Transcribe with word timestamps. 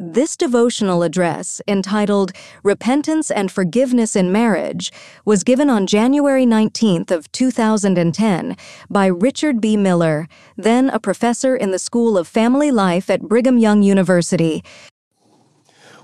This 0.00 0.36
devotional 0.36 1.04
address, 1.04 1.62
entitled 1.68 2.32
Repentance 2.64 3.30
and 3.30 3.48
Forgiveness 3.48 4.16
in 4.16 4.32
Marriage, 4.32 4.90
was 5.24 5.44
given 5.44 5.70
on 5.70 5.86
January 5.86 6.44
19th 6.44 7.12
of 7.12 7.30
2010 7.30 8.56
by 8.90 9.06
Richard 9.06 9.60
B. 9.60 9.76
Miller, 9.76 10.26
then 10.56 10.90
a 10.90 10.98
professor 10.98 11.54
in 11.54 11.70
the 11.70 11.78
School 11.78 12.18
of 12.18 12.26
Family 12.26 12.72
Life 12.72 13.08
at 13.08 13.22
Brigham 13.22 13.56
Young 13.56 13.84
University. 13.84 14.64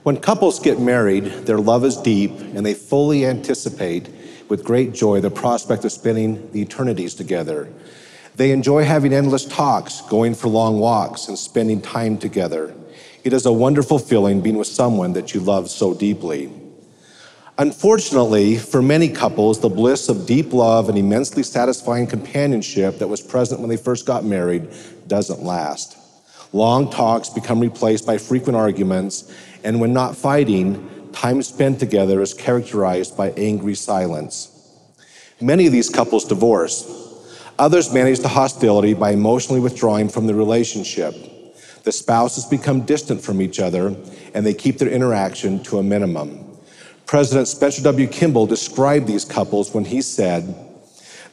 When 0.04 0.18
couples 0.18 0.60
get 0.60 0.78
married, 0.78 1.24
their 1.24 1.58
love 1.58 1.84
is 1.84 1.96
deep 1.96 2.30
and 2.30 2.64
they 2.64 2.74
fully 2.74 3.26
anticipate 3.26 4.08
with 4.48 4.62
great 4.62 4.92
joy 4.92 5.20
the 5.20 5.32
prospect 5.32 5.84
of 5.84 5.90
spending 5.90 6.48
the 6.52 6.62
eternities 6.62 7.16
together. 7.16 7.68
They 8.36 8.52
enjoy 8.52 8.84
having 8.84 9.12
endless 9.12 9.44
talks, 9.44 10.00
going 10.02 10.36
for 10.36 10.46
long 10.46 10.78
walks, 10.78 11.26
and 11.26 11.36
spending 11.36 11.82
time 11.82 12.18
together. 12.18 12.72
It 13.22 13.34
is 13.34 13.44
a 13.44 13.52
wonderful 13.52 13.98
feeling 13.98 14.40
being 14.40 14.56
with 14.56 14.66
someone 14.66 15.12
that 15.12 15.34
you 15.34 15.40
love 15.40 15.68
so 15.68 15.92
deeply. 15.92 16.50
Unfortunately, 17.58 18.56
for 18.56 18.80
many 18.80 19.10
couples, 19.10 19.60
the 19.60 19.68
bliss 19.68 20.08
of 20.08 20.24
deep 20.24 20.54
love 20.54 20.88
and 20.88 20.96
immensely 20.96 21.42
satisfying 21.42 22.06
companionship 22.06 22.98
that 22.98 23.08
was 23.08 23.20
present 23.20 23.60
when 23.60 23.68
they 23.68 23.76
first 23.76 24.06
got 24.06 24.24
married 24.24 24.68
doesn't 25.06 25.42
last. 25.42 25.98
Long 26.54 26.90
talks 26.90 27.28
become 27.28 27.60
replaced 27.60 28.06
by 28.06 28.16
frequent 28.16 28.56
arguments, 28.56 29.30
and 29.62 29.78
when 29.78 29.92
not 29.92 30.16
fighting, 30.16 31.10
time 31.12 31.42
spent 31.42 31.78
together 31.78 32.22
is 32.22 32.32
characterized 32.32 33.18
by 33.18 33.32
angry 33.32 33.74
silence. 33.74 34.56
Many 35.38 35.66
of 35.66 35.72
these 35.72 35.90
couples 35.90 36.24
divorce. 36.24 36.86
Others 37.58 37.92
manage 37.92 38.20
the 38.20 38.28
hostility 38.28 38.94
by 38.94 39.10
emotionally 39.10 39.60
withdrawing 39.60 40.08
from 40.08 40.26
the 40.26 40.34
relationship. 40.34 41.14
The 41.82 41.92
spouses 41.92 42.44
become 42.44 42.82
distant 42.82 43.22
from 43.22 43.40
each 43.40 43.58
other 43.58 43.96
and 44.34 44.44
they 44.44 44.54
keep 44.54 44.78
their 44.78 44.88
interaction 44.88 45.62
to 45.64 45.78
a 45.78 45.82
minimum. 45.82 46.46
President 47.06 47.48
Spencer 47.48 47.82
W. 47.82 48.06
Kimball 48.06 48.46
described 48.46 49.06
these 49.06 49.24
couples 49.24 49.74
when 49.74 49.84
he 49.84 50.00
said, 50.00 50.54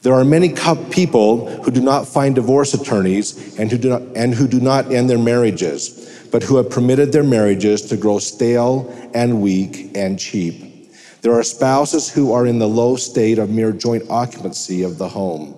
There 0.01 0.13
are 0.13 0.25
many 0.25 0.53
people 0.89 1.61
who 1.61 1.71
do 1.71 1.81
not 1.81 2.07
find 2.07 2.33
divorce 2.33 2.73
attorneys 2.73 3.59
and 3.59 3.69
who, 3.69 3.77
do 3.77 3.89
not, 3.89 4.01
and 4.15 4.33
who 4.33 4.47
do 4.47 4.59
not 4.59 4.91
end 4.91 5.09
their 5.09 5.19
marriages, 5.19 6.25
but 6.31 6.43
who 6.43 6.57
have 6.57 6.69
permitted 6.69 7.11
their 7.11 7.23
marriages 7.23 7.83
to 7.83 7.97
grow 7.97 8.19
stale 8.19 8.91
and 9.13 9.41
weak 9.41 9.91
and 9.95 10.17
cheap. 10.17 10.67
There 11.21 11.33
are 11.33 11.43
spouses 11.43 12.09
who 12.09 12.31
are 12.31 12.45
in 12.45 12.59
the 12.59 12.69
low 12.69 12.95
state 12.95 13.37
of 13.37 13.49
mere 13.49 13.71
joint 13.71 14.09
occupancy 14.09 14.83
of 14.83 14.97
the 14.97 15.09
home. 15.09 15.56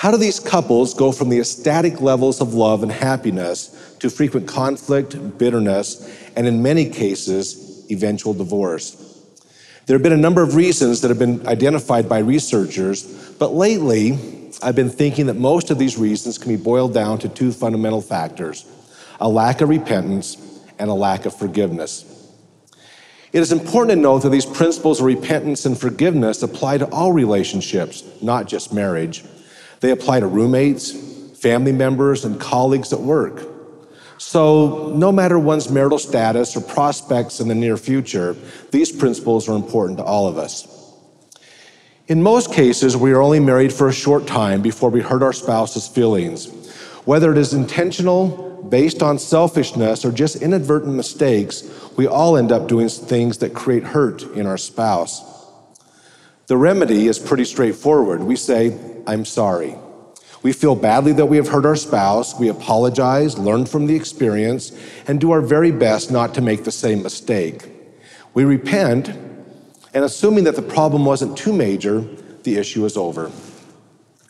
How 0.00 0.10
do 0.10 0.16
these 0.16 0.40
couples 0.40 0.94
go 0.94 1.12
from 1.12 1.28
the 1.28 1.40
ecstatic 1.40 2.00
levels 2.00 2.40
of 2.40 2.54
love 2.54 2.82
and 2.82 2.90
happiness 2.90 3.96
to 3.98 4.08
frequent 4.08 4.48
conflict, 4.48 5.36
bitterness, 5.36 6.10
and 6.34 6.46
in 6.46 6.62
many 6.62 6.88
cases, 6.88 7.84
eventual 7.90 8.32
divorce? 8.32 8.96
There 9.84 9.94
have 9.94 10.02
been 10.02 10.14
a 10.14 10.16
number 10.16 10.40
of 10.40 10.54
reasons 10.54 11.02
that 11.02 11.08
have 11.08 11.18
been 11.18 11.46
identified 11.46 12.08
by 12.08 12.20
researchers, 12.20 13.02
but 13.38 13.52
lately, 13.52 14.18
I've 14.62 14.74
been 14.74 14.88
thinking 14.88 15.26
that 15.26 15.36
most 15.36 15.70
of 15.70 15.76
these 15.76 15.98
reasons 15.98 16.38
can 16.38 16.50
be 16.50 16.62
boiled 16.62 16.94
down 16.94 17.18
to 17.18 17.28
two 17.28 17.52
fundamental 17.52 18.00
factors 18.00 18.64
a 19.20 19.28
lack 19.28 19.60
of 19.60 19.68
repentance 19.68 20.38
and 20.78 20.88
a 20.88 20.94
lack 20.94 21.26
of 21.26 21.36
forgiveness. 21.36 22.06
It 23.34 23.40
is 23.40 23.52
important 23.52 23.90
to 23.90 23.96
note 23.96 24.22
that 24.22 24.30
these 24.30 24.46
principles 24.46 25.00
of 25.00 25.04
repentance 25.04 25.66
and 25.66 25.78
forgiveness 25.78 26.42
apply 26.42 26.78
to 26.78 26.86
all 26.86 27.12
relationships, 27.12 28.02
not 28.22 28.48
just 28.48 28.72
marriage. 28.72 29.24
They 29.80 29.90
apply 29.90 30.20
to 30.20 30.26
roommates, 30.26 30.92
family 31.40 31.72
members, 31.72 32.24
and 32.24 32.38
colleagues 32.38 32.92
at 32.92 33.00
work. 33.00 33.46
So, 34.18 34.92
no 34.94 35.10
matter 35.10 35.38
one's 35.38 35.70
marital 35.70 35.98
status 35.98 36.54
or 36.54 36.60
prospects 36.60 37.40
in 37.40 37.48
the 37.48 37.54
near 37.54 37.78
future, 37.78 38.36
these 38.70 38.92
principles 38.92 39.48
are 39.48 39.56
important 39.56 39.98
to 39.98 40.04
all 40.04 40.26
of 40.26 40.36
us. 40.36 40.68
In 42.06 42.22
most 42.22 42.52
cases, 42.52 42.96
we 42.96 43.12
are 43.12 43.22
only 43.22 43.40
married 43.40 43.72
for 43.72 43.88
a 43.88 43.92
short 43.92 44.26
time 44.26 44.60
before 44.60 44.90
we 44.90 45.00
hurt 45.00 45.22
our 45.22 45.32
spouse's 45.32 45.88
feelings. 45.88 46.48
Whether 47.06 47.32
it 47.32 47.38
is 47.38 47.54
intentional, 47.54 48.50
based 48.68 49.02
on 49.02 49.18
selfishness, 49.18 50.04
or 50.04 50.12
just 50.12 50.36
inadvertent 50.42 50.94
mistakes, 50.94 51.62
we 51.96 52.06
all 52.06 52.36
end 52.36 52.52
up 52.52 52.68
doing 52.68 52.88
things 52.88 53.38
that 53.38 53.54
create 53.54 53.84
hurt 53.84 54.22
in 54.34 54.46
our 54.46 54.58
spouse. 54.58 55.22
The 56.46 56.56
remedy 56.56 57.06
is 57.06 57.18
pretty 57.18 57.44
straightforward. 57.44 58.22
We 58.22 58.36
say, 58.36 58.76
I'm 59.06 59.24
sorry. 59.24 59.76
We 60.42 60.52
feel 60.52 60.74
badly 60.74 61.12
that 61.12 61.26
we 61.26 61.36
have 61.36 61.48
hurt 61.48 61.66
our 61.66 61.76
spouse. 61.76 62.38
We 62.38 62.48
apologize, 62.48 63.38
learn 63.38 63.66
from 63.66 63.86
the 63.86 63.94
experience, 63.94 64.72
and 65.06 65.20
do 65.20 65.32
our 65.32 65.42
very 65.42 65.70
best 65.70 66.10
not 66.10 66.34
to 66.34 66.40
make 66.40 66.64
the 66.64 66.72
same 66.72 67.02
mistake. 67.02 67.68
We 68.32 68.44
repent, 68.44 69.08
and 69.08 70.04
assuming 70.04 70.44
that 70.44 70.56
the 70.56 70.62
problem 70.62 71.04
wasn't 71.04 71.36
too 71.36 71.52
major, 71.52 72.00
the 72.42 72.56
issue 72.56 72.84
is 72.86 72.96
over. 72.96 73.30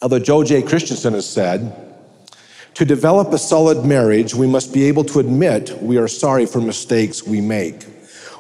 Although 0.03 0.19
Joe 0.19 0.43
J. 0.43 0.63
Christensen 0.63 1.15
has 1.15 1.29
said, 1.29 1.87
to 2.75 2.85
develop 2.85 3.33
a 3.33 3.39
solid 3.39 3.85
marriage, 3.85 4.35
we 4.35 4.47
must 4.47 4.73
be 4.73 4.85
able 4.85 5.05
to 5.05 5.21
admit 5.21 5.81
we 5.83 5.99
are 5.99 6.09
sorry 6.09 6.47
for 6.47 6.61
mistakes 6.61 7.23
we 7.23 7.41
make. 7.41 7.83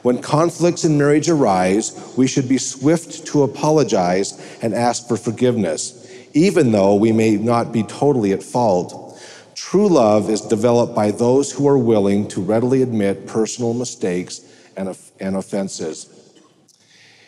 When 0.02 0.22
conflicts 0.22 0.84
in 0.84 0.96
marriage 0.96 1.28
arise, 1.28 2.14
we 2.16 2.26
should 2.26 2.48
be 2.48 2.56
swift 2.56 3.26
to 3.26 3.42
apologize 3.42 4.40
and 4.62 4.74
ask 4.74 5.06
for 5.06 5.16
forgiveness 5.16 5.99
even 6.32 6.72
though 6.72 6.94
we 6.94 7.12
may 7.12 7.36
not 7.36 7.72
be 7.72 7.82
totally 7.82 8.32
at 8.32 8.42
fault. 8.42 9.20
True 9.54 9.88
love 9.88 10.30
is 10.30 10.40
developed 10.40 10.94
by 10.94 11.10
those 11.10 11.52
who 11.52 11.68
are 11.68 11.78
willing 11.78 12.28
to 12.28 12.40
readily 12.40 12.82
admit 12.82 13.26
personal 13.26 13.74
mistakes 13.74 14.40
and, 14.76 14.96
and 15.20 15.36
offenses. 15.36 16.16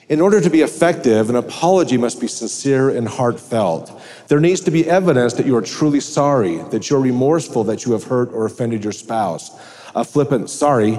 In 0.09 0.21
order 0.21 0.41
to 0.41 0.51
be 0.51 0.63
effective, 0.63 1.31
an 1.31 1.37
apology 1.37 1.97
must 1.97 2.21
be 2.21 2.27
sincere 2.27 2.91
and 2.91 3.09
heartfelt. 3.09 4.01
There 4.29 4.41
needs 4.41 4.61
to 4.63 4.71
be 4.71 4.89
evidence 4.89 5.35
that 5.35 5.47
you 5.47 5.57
are 5.57 5.63
truly 5.63 6.01
sorry, 6.01 6.59
that 6.71 6.91
you're 6.91 7.01
remorseful 7.01 7.65
that 7.65 7.85
you 7.85 7.93
have 7.93 8.05
hurt 8.05 8.31
or 8.33 8.45
offended 8.45 8.83
your 8.83 8.93
spouse. 8.93 9.51
A 9.95 10.05
flippant 10.05 10.51
sorry 10.51 10.99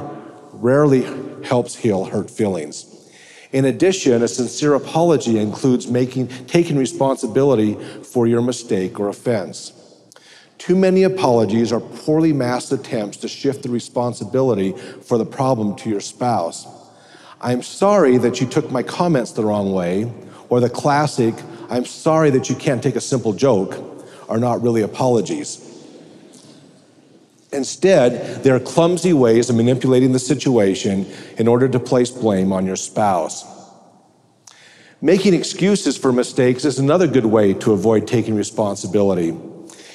rarely 0.53 1.03
helps 1.44 1.75
heal 1.75 2.06
hurt 2.06 2.30
feelings. 2.30 2.93
In 3.53 3.66
addition, 3.66 4.24
a 4.24 4.28
sincere 4.28 4.74
apology 4.74 5.38
includes 5.38 5.88
making, 5.88 6.28
taking 6.47 6.75
responsibility 6.75 7.75
for 8.02 8.25
your 8.25 8.41
mistake 8.41 9.00
or 9.00 9.09
offense. 9.09 9.72
Too 10.58 10.75
many 10.75 11.03
apologies 11.03 11.72
are 11.72 11.80
poorly 11.80 12.34
masked 12.34 12.72
attempts 12.72 13.18
to 13.18 13.28
shift 13.28 13.62
the 13.62 13.69
responsibility 13.69 14.72
for 15.03 15.19
the 15.19 15.25
problem 15.25 15.75
to 15.78 15.90
your 15.90 16.00
spouse. 16.00 16.66
I'm 17.41 17.62
sorry 17.62 18.18
that 18.18 18.41
you 18.41 18.47
took 18.47 18.72
my 18.72 18.81
comments 18.81 19.34
the 19.34 19.46
wrong 19.46 19.72
way, 19.72 20.12
or 20.50 20.59
the 20.59 20.70
classic, 20.70 21.35
I'm 21.70 21.85
sorry 21.85 22.31
that 22.31 22.50
you 22.50 22.56
can't 22.56 22.81
take 22.81 22.96
a 22.96 23.02
simple 23.02 23.34
joke, 23.34 23.78
are 24.30 24.40
not 24.40 24.64
really 24.64 24.81
apologies. 24.81 25.72
Instead, 27.53 28.44
there 28.44 28.56
are 28.56 28.59
clumsy 28.59 29.14
ways 29.14 29.50
of 29.50 29.56
manipulating 29.56 30.12
the 30.12 30.19
situation 30.19 31.06
in 31.38 31.47
order 31.47 31.68
to 31.68 31.80
place 31.80 32.09
blame 32.09 32.52
on 32.52 32.66
your 32.66 32.75
spouse. 32.75 33.46
Making 35.02 35.34
excuses 35.34 35.97
for 35.97 36.14
mistakes 36.14 36.64
is 36.64 36.79
another 36.79 37.08
good 37.08 37.26
way 37.26 37.53
to 37.55 37.73
avoid 37.73 38.08
taking 38.08 38.35
responsibility. 38.35 39.38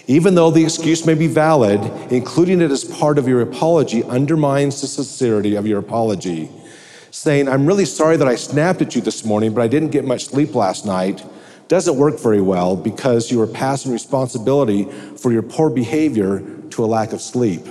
Even 0.06 0.34
though 0.34 0.50
the 0.50 0.62
excuse 0.62 1.06
may 1.06 1.14
be 1.14 1.26
valid, 1.26 1.80
including 2.12 2.60
it 2.60 2.70
as 2.70 2.84
part 2.84 3.18
of 3.18 3.26
your 3.26 3.40
apology 3.40 4.04
undermines 4.04 4.80
the 4.80 4.86
sincerity 4.86 5.54
of 5.54 5.66
your 5.66 5.78
apology. 5.78 6.50
Saying, 7.10 7.48
I'm 7.48 7.66
really 7.66 7.86
sorry 7.86 8.16
that 8.18 8.28
I 8.28 8.34
snapped 8.34 8.82
at 8.82 8.94
you 8.94 9.00
this 9.00 9.24
morning, 9.24 9.54
but 9.54 9.62
I 9.62 9.68
didn't 9.68 9.90
get 9.90 10.04
much 10.04 10.26
sleep 10.26 10.54
last 10.54 10.84
night, 10.84 11.24
doesn't 11.68 11.96
work 11.96 12.18
very 12.18 12.40
well 12.40 12.76
because 12.76 13.30
you 13.30 13.40
are 13.40 13.46
passing 13.46 13.92
responsibility 13.92 14.84
for 15.16 15.32
your 15.32 15.42
poor 15.42 15.70
behavior 15.70 16.38
to 16.70 16.84
a 16.84 16.86
lack 16.86 17.12
of 17.12 17.20
sleep. 17.20 17.62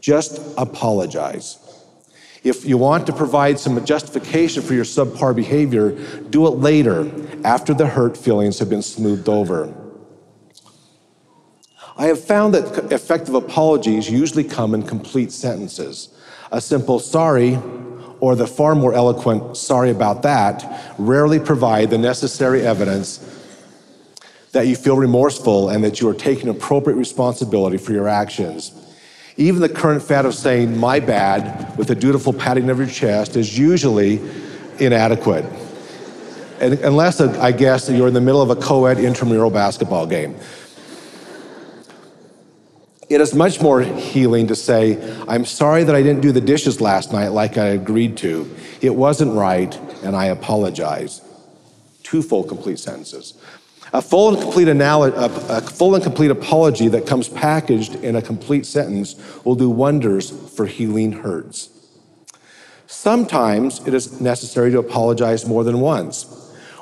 Just 0.00 0.40
apologize. 0.56 1.58
If 2.44 2.64
you 2.64 2.78
want 2.78 3.06
to 3.06 3.12
provide 3.12 3.58
some 3.58 3.84
justification 3.84 4.62
for 4.62 4.74
your 4.74 4.84
subpar 4.84 5.34
behavior, 5.34 5.90
do 6.30 6.46
it 6.46 6.50
later 6.50 7.10
after 7.44 7.74
the 7.74 7.86
hurt 7.86 8.16
feelings 8.16 8.60
have 8.60 8.70
been 8.70 8.82
smoothed 8.82 9.28
over. 9.28 9.74
I 11.98 12.06
have 12.06 12.22
found 12.22 12.54
that 12.54 12.92
effective 12.92 13.34
apologies 13.34 14.08
usually 14.08 14.44
come 14.44 14.74
in 14.74 14.82
complete 14.82 15.32
sentences. 15.32 16.10
A 16.52 16.60
simple 16.60 17.00
sorry 17.00 17.58
or 18.20 18.36
the 18.36 18.46
far 18.46 18.74
more 18.74 18.94
eloquent, 18.94 19.56
sorry 19.56 19.90
about 19.90 20.22
that, 20.22 20.94
rarely 20.98 21.40
provide 21.40 21.90
the 21.90 21.98
necessary 21.98 22.66
evidence 22.66 23.18
that 24.56 24.66
you 24.66 24.74
feel 24.74 24.96
remorseful 24.96 25.68
and 25.68 25.84
that 25.84 26.00
you 26.00 26.08
are 26.08 26.14
taking 26.14 26.48
appropriate 26.48 26.96
responsibility 26.96 27.76
for 27.76 27.92
your 27.92 28.08
actions. 28.08 28.72
Even 29.36 29.60
the 29.60 29.68
current 29.68 30.02
fad 30.02 30.24
of 30.24 30.34
saying, 30.34 30.78
my 30.78 30.98
bad, 30.98 31.76
with 31.76 31.90
a 31.90 31.94
dutiful 31.94 32.32
patting 32.32 32.70
of 32.70 32.78
your 32.78 32.86
chest 32.86 33.36
is 33.36 33.58
usually 33.58 34.18
inadequate. 34.78 35.44
And 36.58 36.72
unless, 36.78 37.20
I 37.20 37.52
guess, 37.52 37.90
you're 37.90 38.08
in 38.08 38.14
the 38.14 38.20
middle 38.22 38.40
of 38.40 38.48
a 38.48 38.56
co 38.56 38.86
ed 38.86 38.98
intramural 38.98 39.50
basketball 39.50 40.06
game. 40.06 40.36
It 43.10 43.20
is 43.20 43.34
much 43.34 43.60
more 43.60 43.82
healing 43.82 44.46
to 44.46 44.54
say, 44.54 44.96
I'm 45.28 45.44
sorry 45.44 45.84
that 45.84 45.94
I 45.94 46.02
didn't 46.02 46.22
do 46.22 46.32
the 46.32 46.40
dishes 46.40 46.80
last 46.80 47.12
night 47.12 47.28
like 47.28 47.58
I 47.58 47.66
agreed 47.66 48.16
to. 48.18 48.50
It 48.80 48.94
wasn't 48.94 49.34
right, 49.34 49.78
and 50.02 50.16
I 50.16 50.26
apologize. 50.26 51.20
Two 52.02 52.22
full, 52.22 52.42
complete 52.42 52.78
sentences. 52.78 53.34
A 53.96 54.02
full 54.02 54.28
and 54.28 54.38
complete 54.38 54.68
analogy, 54.68 55.16
a 55.16 55.62
full 55.62 55.94
and 55.94 56.04
complete 56.04 56.30
apology 56.30 56.86
that 56.88 57.06
comes 57.06 57.30
packaged 57.30 57.94
in 57.94 58.14
a 58.14 58.20
complete 58.20 58.66
sentence 58.66 59.16
will 59.42 59.54
do 59.54 59.70
wonders 59.70 60.30
for 60.54 60.66
healing 60.66 61.12
hurts. 61.12 61.70
Sometimes 62.86 63.80
it 63.88 63.94
is 63.94 64.20
necessary 64.20 64.70
to 64.72 64.78
apologize 64.80 65.46
more 65.46 65.64
than 65.64 65.80
once. 65.80 66.24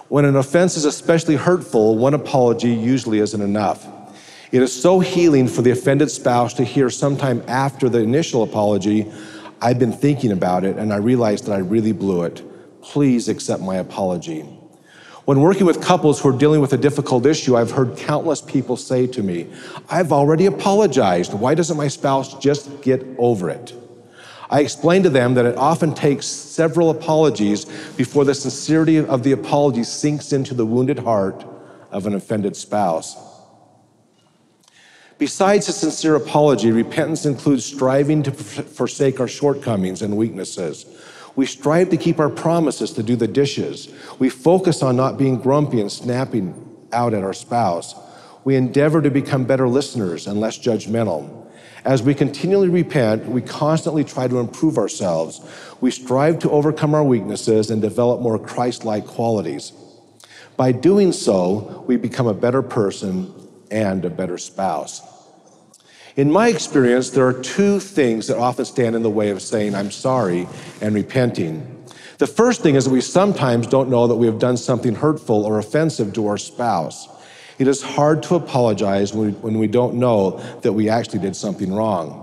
When 0.08 0.24
an 0.24 0.34
offense 0.34 0.76
is 0.76 0.84
especially 0.86 1.36
hurtful, 1.36 1.96
one 1.96 2.14
apology 2.14 2.74
usually 2.74 3.20
isn't 3.20 3.40
enough. 3.40 3.86
It 4.50 4.60
is 4.60 4.72
so 4.72 4.98
healing 4.98 5.46
for 5.46 5.62
the 5.62 5.70
offended 5.70 6.10
spouse 6.10 6.52
to 6.54 6.64
hear 6.64 6.90
sometime 6.90 7.44
after 7.46 7.88
the 7.88 8.00
initial 8.00 8.42
apology, 8.42 9.08
I've 9.62 9.78
been 9.78 9.92
thinking 9.92 10.32
about 10.32 10.64
it 10.64 10.78
and 10.78 10.92
I 10.92 10.96
realized 10.96 11.46
that 11.46 11.52
I 11.52 11.58
really 11.58 11.92
blew 11.92 12.24
it. 12.24 12.42
Please 12.82 13.28
accept 13.28 13.62
my 13.62 13.76
apology. 13.76 14.44
When 15.24 15.40
working 15.40 15.64
with 15.64 15.82
couples 15.82 16.20
who 16.20 16.28
are 16.28 16.38
dealing 16.38 16.60
with 16.60 16.74
a 16.74 16.76
difficult 16.76 17.24
issue, 17.24 17.56
I've 17.56 17.70
heard 17.70 17.96
countless 17.96 18.42
people 18.42 18.76
say 18.76 19.06
to 19.06 19.22
me, 19.22 19.50
I've 19.88 20.12
already 20.12 20.44
apologized. 20.46 21.32
Why 21.32 21.54
doesn't 21.54 21.78
my 21.78 21.88
spouse 21.88 22.38
just 22.38 22.82
get 22.82 23.02
over 23.16 23.48
it? 23.48 23.72
I 24.50 24.60
explain 24.60 25.02
to 25.04 25.10
them 25.10 25.32
that 25.34 25.46
it 25.46 25.56
often 25.56 25.94
takes 25.94 26.26
several 26.26 26.90
apologies 26.90 27.64
before 27.96 28.26
the 28.26 28.34
sincerity 28.34 28.98
of 28.98 29.22
the 29.22 29.32
apology 29.32 29.82
sinks 29.82 30.32
into 30.32 30.52
the 30.52 30.66
wounded 30.66 30.98
heart 30.98 31.42
of 31.90 32.06
an 32.06 32.14
offended 32.14 32.54
spouse. 32.54 33.16
Besides 35.16 35.68
a 35.68 35.72
sincere 35.72 36.16
apology, 36.16 36.70
repentance 36.70 37.24
includes 37.24 37.64
striving 37.64 38.22
to 38.24 38.32
forsake 38.32 39.20
our 39.20 39.28
shortcomings 39.28 40.02
and 40.02 40.16
weaknesses. 40.16 40.84
We 41.36 41.46
strive 41.46 41.90
to 41.90 41.96
keep 41.96 42.20
our 42.20 42.30
promises 42.30 42.92
to 42.92 43.02
do 43.02 43.16
the 43.16 43.26
dishes. 43.26 43.88
We 44.18 44.28
focus 44.28 44.82
on 44.82 44.96
not 44.96 45.18
being 45.18 45.40
grumpy 45.40 45.80
and 45.80 45.90
snapping 45.90 46.54
out 46.92 47.12
at 47.12 47.24
our 47.24 47.32
spouse. 47.32 47.94
We 48.44 48.56
endeavor 48.56 49.02
to 49.02 49.10
become 49.10 49.44
better 49.44 49.68
listeners 49.68 50.26
and 50.26 50.40
less 50.40 50.58
judgmental. 50.58 51.44
As 51.84 52.02
we 52.02 52.14
continually 52.14 52.68
repent, 52.68 53.26
we 53.26 53.42
constantly 53.42 54.04
try 54.04 54.28
to 54.28 54.38
improve 54.38 54.78
ourselves. 54.78 55.40
We 55.80 55.90
strive 55.90 56.38
to 56.40 56.50
overcome 56.50 56.94
our 56.94 57.04
weaknesses 57.04 57.70
and 57.70 57.82
develop 57.82 58.20
more 58.20 58.38
Christ 58.38 58.84
like 58.84 59.06
qualities. 59.06 59.72
By 60.56 60.72
doing 60.72 61.12
so, 61.12 61.84
we 61.86 61.96
become 61.96 62.26
a 62.26 62.34
better 62.34 62.62
person 62.62 63.34
and 63.70 64.04
a 64.04 64.10
better 64.10 64.38
spouse. 64.38 65.02
In 66.16 66.30
my 66.30 66.48
experience, 66.48 67.10
there 67.10 67.26
are 67.26 67.32
two 67.32 67.80
things 67.80 68.28
that 68.28 68.38
often 68.38 68.64
stand 68.64 68.94
in 68.94 69.02
the 69.02 69.10
way 69.10 69.30
of 69.30 69.42
saying, 69.42 69.74
I'm 69.74 69.90
sorry, 69.90 70.46
and 70.80 70.94
repenting. 70.94 71.84
The 72.18 72.28
first 72.28 72.62
thing 72.62 72.76
is 72.76 72.84
that 72.84 72.92
we 72.92 73.00
sometimes 73.00 73.66
don't 73.66 73.90
know 73.90 74.06
that 74.06 74.14
we 74.14 74.26
have 74.26 74.38
done 74.38 74.56
something 74.56 74.94
hurtful 74.94 75.44
or 75.44 75.58
offensive 75.58 76.12
to 76.12 76.28
our 76.28 76.38
spouse. 76.38 77.08
It 77.58 77.66
is 77.66 77.82
hard 77.82 78.22
to 78.24 78.36
apologize 78.36 79.12
when 79.12 79.58
we, 79.58 79.66
don't 79.66 79.94
know 79.94 80.38
that 80.62 80.72
we 80.72 80.88
actually 80.88 81.18
did 81.20 81.34
something 81.34 81.72
wrong. 81.72 82.20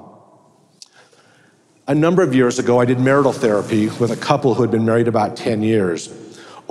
A 1.88 1.96
number 1.96 2.22
of 2.22 2.34
years 2.34 2.60
ago, 2.60 2.80
I 2.80 2.86
did 2.86 3.00
marital 3.00 3.34
therapy 3.34 3.88
with 4.00 4.12
a 4.12 4.16
couple 4.16 4.54
who 4.54 4.62
had 4.62 4.72
been 4.72 4.86
married 4.86 5.10
about 5.10 5.36
10 5.36 5.64
years. 5.64 6.08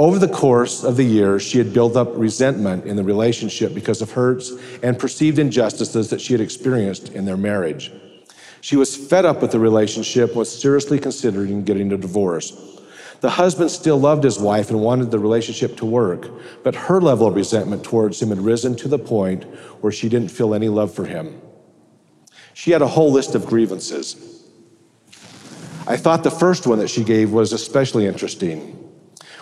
Over 0.00 0.18
the 0.18 0.28
course 0.28 0.82
of 0.82 0.96
the 0.96 1.04
years, 1.04 1.42
she 1.42 1.58
had 1.58 1.74
built 1.74 1.94
up 1.94 2.08
resentment 2.14 2.86
in 2.86 2.96
the 2.96 3.04
relationship 3.04 3.74
because 3.74 4.00
of 4.00 4.12
hurts 4.12 4.50
and 4.82 4.98
perceived 4.98 5.38
injustices 5.38 6.08
that 6.08 6.22
she 6.22 6.32
had 6.32 6.40
experienced 6.40 7.10
in 7.10 7.26
their 7.26 7.36
marriage. 7.36 7.92
She 8.62 8.76
was 8.76 8.96
fed 8.96 9.26
up 9.26 9.42
with 9.42 9.52
the 9.52 9.58
relationship 9.58 10.34
was 10.34 10.58
seriously 10.58 10.98
considering 10.98 11.64
getting 11.64 11.92
a 11.92 11.98
divorce. 11.98 12.80
The 13.20 13.28
husband 13.28 13.70
still 13.70 14.00
loved 14.00 14.24
his 14.24 14.38
wife 14.38 14.70
and 14.70 14.80
wanted 14.80 15.10
the 15.10 15.18
relationship 15.18 15.76
to 15.76 15.84
work, 15.84 16.30
but 16.64 16.74
her 16.74 17.02
level 17.02 17.26
of 17.26 17.34
resentment 17.34 17.84
towards 17.84 18.22
him 18.22 18.30
had 18.30 18.40
risen 18.40 18.76
to 18.76 18.88
the 18.88 18.98
point 18.98 19.44
where 19.82 19.92
she 19.92 20.08
didn't 20.08 20.30
feel 20.30 20.54
any 20.54 20.70
love 20.70 20.94
for 20.94 21.04
him. 21.04 21.42
She 22.54 22.70
had 22.70 22.80
a 22.80 22.88
whole 22.88 23.12
list 23.12 23.34
of 23.34 23.44
grievances. 23.44 24.46
I 25.86 25.98
thought 25.98 26.24
the 26.24 26.30
first 26.30 26.66
one 26.66 26.78
that 26.78 26.88
she 26.88 27.04
gave 27.04 27.32
was 27.32 27.52
especially 27.52 28.06
interesting. 28.06 28.89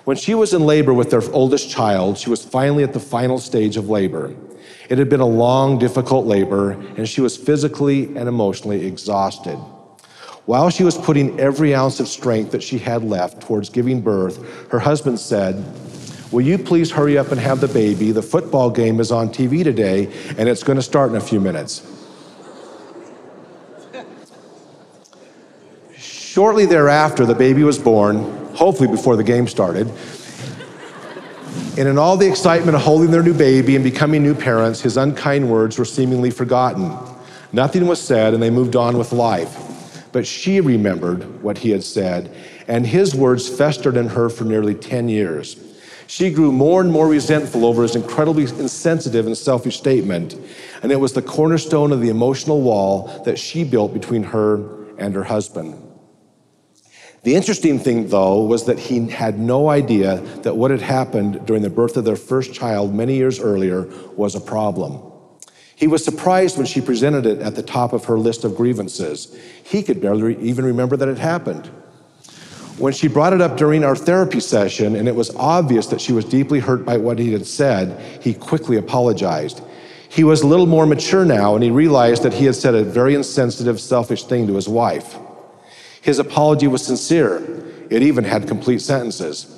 When 0.09 0.17
she 0.17 0.35
was 0.35 0.55
in 0.55 0.65
labor 0.65 0.95
with 0.95 1.11
their 1.11 1.21
oldest 1.35 1.69
child, 1.69 2.17
she 2.17 2.31
was 2.31 2.43
finally 2.43 2.83
at 2.83 2.95
the 2.95 2.99
final 2.99 3.39
stage 3.39 3.77
of 3.77 3.91
labor. 3.91 4.35
It 4.89 4.97
had 4.97 5.11
been 5.11 5.21
a 5.21 5.27
long, 5.27 5.79
difficult 5.79 6.25
labor, 6.25 6.71
and 6.71 7.07
she 7.07 7.21
was 7.21 7.37
physically 7.37 8.07
and 8.17 8.27
emotionally 8.27 8.87
exhausted. 8.87 9.59
While 10.47 10.71
she 10.71 10.83
was 10.83 10.97
putting 10.97 11.39
every 11.39 11.75
ounce 11.75 12.01
of 12.01 12.09
strength 12.09 12.53
that 12.53 12.63
she 12.63 12.79
had 12.79 13.05
left 13.05 13.43
towards 13.43 13.69
giving 13.69 14.01
birth, 14.01 14.71
her 14.71 14.79
husband 14.79 15.21
said, 15.21 15.63
Will 16.33 16.41
you 16.41 16.57
please 16.57 16.91
hurry 16.91 17.19
up 17.19 17.31
and 17.31 17.39
have 17.39 17.61
the 17.61 17.69
baby? 17.69 18.11
The 18.11 18.23
football 18.23 18.71
game 18.71 19.01
is 19.01 19.13
on 19.13 19.29
TV 19.29 19.63
today, 19.63 20.07
and 20.39 20.49
it's 20.49 20.63
going 20.63 20.77
to 20.77 20.83
start 20.83 21.11
in 21.11 21.17
a 21.17 21.21
few 21.21 21.39
minutes. 21.39 21.87
Shortly 25.99 26.65
thereafter, 26.65 27.27
the 27.27 27.35
baby 27.35 27.63
was 27.63 27.79
born, 27.79 28.38
hopefully 28.59 28.89
before 28.89 29.17
the 29.17 29.23
game 29.23 29.47
started. 29.47 29.89
And 31.79 31.87
in 31.87 31.97
all 31.97 32.17
the 32.17 32.29
excitement 32.29 32.75
of 32.75 32.83
holding 32.83 33.13
their 33.13 33.23
new 33.23 33.33
baby 33.33 33.77
and 33.77 33.85
becoming 33.85 34.21
new 34.21 34.35
parents, 34.35 34.81
his 34.81 34.97
unkind 34.97 35.49
words 35.49 35.79
were 35.79 35.85
seemingly 35.85 36.33
forgotten. 36.33 36.93
Nothing 37.53 37.87
was 37.87 38.01
said, 38.01 38.35
and 38.35 38.43
they 38.43 38.51
moved 38.51 38.75
on 38.75 38.99
with 38.99 39.13
life. 39.13 40.09
But 40.11 40.27
she 40.27 40.61
remembered 40.61 41.41
what 41.41 41.59
he 41.59 41.71
had 41.71 41.85
said, 41.85 42.35
and 42.67 42.85
his 42.85 43.15
words 43.15 43.49
festered 43.49 43.97
in 43.97 44.09
her 44.09 44.29
for 44.29 44.43
nearly 44.43 44.75
10 44.75 45.09
years. 45.09 45.57
She 46.09 46.31
grew 46.31 46.50
more 46.50 46.81
and 46.81 46.91
more 46.91 47.07
resentful 47.07 47.65
over 47.65 47.83
his 47.83 47.95
incredibly 47.95 48.43
insensitive 48.43 49.27
and 49.27 49.37
selfish 49.37 49.77
statement, 49.77 50.35
and 50.83 50.91
it 50.91 50.99
was 50.99 51.12
the 51.12 51.23
cornerstone 51.23 51.93
of 51.93 52.00
the 52.00 52.09
emotional 52.09 52.61
wall 52.61 53.23
that 53.25 53.38
she 53.38 53.62
built 53.62 53.95
between 53.95 54.25
her 54.25 54.57
and 54.97 55.15
her 55.15 55.25
husband. 55.25 55.88
The 57.25 57.35
interesting 57.35 57.79
thing, 57.79 58.09
though, 58.09 58.43
was 58.43 58.65
that 58.67 58.79
he 58.79 59.09
had 59.09 59.39
no 59.39 59.69
idea 59.69 60.21
that 60.43 60.57
what 60.57 60.71
had 60.71 60.83
happened 60.83 61.45
during 61.47 61.63
the 61.63 61.71
birth 61.71 61.97
of 61.97 62.05
their 62.05 62.17
first 62.17 62.55
child 62.55 62.95
many 62.95 63.17
years 63.17 63.41
earlier 63.41 63.89
was 64.17 64.35
a 64.35 64.41
problem. 64.41 65.03
He 65.75 65.87
was 65.87 66.05
surprised 66.05 66.57
when 66.57 66.67
she 66.67 66.81
presented 66.81 67.27
it 67.27 67.41
at 67.41 67.55
the 67.55 67.63
top 67.63 67.93
of 67.93 68.05
her 68.07 68.19
list 68.19 68.45
of 68.45 68.57
grievances. 68.57 69.37
He 69.63 69.83
could 69.83 70.01
barely 70.01 70.37
even 70.39 70.65
remember 70.65 70.97
that 70.97 71.09
it 71.09 71.19
happened. 71.19 71.67
When 72.79 72.93
she 72.93 73.09
brought 73.09 73.33
it 73.33 73.41
up 73.41 73.57
during 73.57 73.85
our 73.85 73.97
therapy 73.97 74.41
session 74.41 74.95
and 74.95 75.09
it 75.09 75.15
was 75.15 75.35
obvious 75.35 75.87
that 75.89 76.01
she 76.01 76.13
was 76.13 76.25
deeply 76.25 76.61
hurt 76.61 76.85
by 76.85 76.97
what 76.97 77.19
he 77.19 77.33
had 77.33 77.47
said, 77.47 78.01
he 78.23 78.35
quickly 78.35 78.77
apologized. 78.77 79.61
He 80.09 80.25
was 80.25 80.43
a 80.43 80.47
little 80.47 80.67
more 80.67 80.87
mature 80.87 81.25
now 81.25 81.55
and 81.55 81.63
he 81.63 81.71
realized 81.71 82.23
that 82.23 82.35
he 82.35 82.45
had 82.45 82.55
said 82.55 82.75
a 82.75 82.85
very 82.85 83.15
insensitive, 83.15 83.81
selfish 83.81 84.25
thing 84.25 84.47
to 84.47 84.55
his 84.55 84.69
wife. 84.69 85.17
His 86.00 86.19
apology 86.19 86.67
was 86.67 86.85
sincere, 86.85 87.43
it 87.90 88.02
even 88.02 88.25
had 88.25 88.47
complete 88.47 88.81
sentences. 88.81 89.55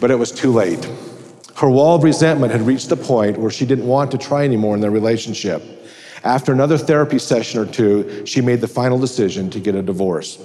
But 0.00 0.10
it 0.10 0.16
was 0.16 0.32
too 0.32 0.52
late. 0.52 0.88
Her 1.56 1.70
wall 1.70 1.96
of 1.96 2.02
resentment 2.02 2.52
had 2.52 2.62
reached 2.62 2.88
the 2.88 2.96
point 2.96 3.38
where 3.38 3.50
she 3.50 3.64
didn't 3.64 3.86
want 3.86 4.10
to 4.10 4.18
try 4.18 4.44
anymore 4.44 4.74
in 4.74 4.80
their 4.80 4.90
relationship. 4.90 5.62
After 6.24 6.52
another 6.52 6.78
therapy 6.78 7.18
session 7.18 7.60
or 7.60 7.66
two, 7.66 8.26
she 8.26 8.40
made 8.40 8.60
the 8.60 8.68
final 8.68 8.98
decision 8.98 9.50
to 9.50 9.60
get 9.60 9.74
a 9.74 9.82
divorce. 9.82 10.38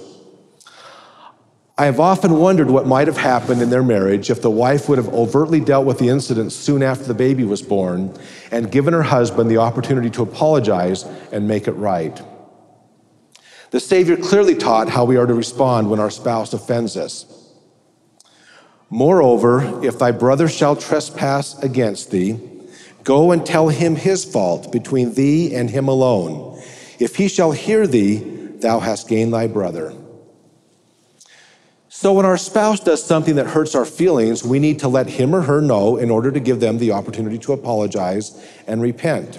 I 1.80 1.86
have 1.86 1.98
often 1.98 2.36
wondered 2.36 2.70
what 2.70 2.86
might 2.86 3.06
have 3.06 3.16
happened 3.16 3.62
in 3.62 3.70
their 3.70 3.82
marriage 3.82 4.28
if 4.28 4.42
the 4.42 4.50
wife 4.50 4.86
would 4.88 4.98
have 4.98 5.08
overtly 5.08 5.60
dealt 5.60 5.86
with 5.86 5.98
the 5.98 6.10
incident 6.10 6.52
soon 6.52 6.82
after 6.82 7.04
the 7.04 7.14
baby 7.14 7.44
was 7.44 7.62
born 7.62 8.14
and 8.52 8.70
given 8.70 8.92
her 8.92 9.02
husband 9.02 9.50
the 9.50 9.56
opportunity 9.56 10.10
to 10.10 10.22
apologize 10.22 11.04
and 11.32 11.48
make 11.48 11.66
it 11.66 11.72
right. 11.72 12.20
The 13.70 13.80
Savior 13.80 14.16
clearly 14.16 14.56
taught 14.56 14.88
how 14.88 15.04
we 15.04 15.16
are 15.16 15.26
to 15.26 15.34
respond 15.34 15.90
when 15.90 16.00
our 16.00 16.10
spouse 16.10 16.52
offends 16.52 16.96
us. 16.96 17.24
Moreover, 18.90 19.84
if 19.84 19.98
thy 19.98 20.10
brother 20.10 20.48
shall 20.48 20.74
trespass 20.74 21.56
against 21.62 22.10
thee, 22.10 22.40
go 23.04 23.30
and 23.30 23.46
tell 23.46 23.68
him 23.68 23.94
his 23.94 24.24
fault 24.24 24.72
between 24.72 25.14
thee 25.14 25.54
and 25.54 25.70
him 25.70 25.86
alone. 25.86 26.60
If 26.98 27.14
he 27.16 27.28
shall 27.28 27.52
hear 27.52 27.86
thee, 27.86 28.16
thou 28.16 28.80
hast 28.80 29.08
gained 29.08 29.32
thy 29.32 29.46
brother. 29.46 29.94
So, 31.88 32.14
when 32.14 32.26
our 32.26 32.38
spouse 32.38 32.80
does 32.80 33.04
something 33.04 33.36
that 33.36 33.46
hurts 33.46 33.74
our 33.74 33.84
feelings, 33.84 34.42
we 34.42 34.58
need 34.58 34.78
to 34.80 34.88
let 34.88 35.06
him 35.06 35.34
or 35.34 35.42
her 35.42 35.60
know 35.60 35.96
in 35.96 36.10
order 36.10 36.32
to 36.32 36.40
give 36.40 36.58
them 36.58 36.78
the 36.78 36.92
opportunity 36.92 37.38
to 37.38 37.52
apologize 37.52 38.44
and 38.66 38.80
repent. 38.80 39.38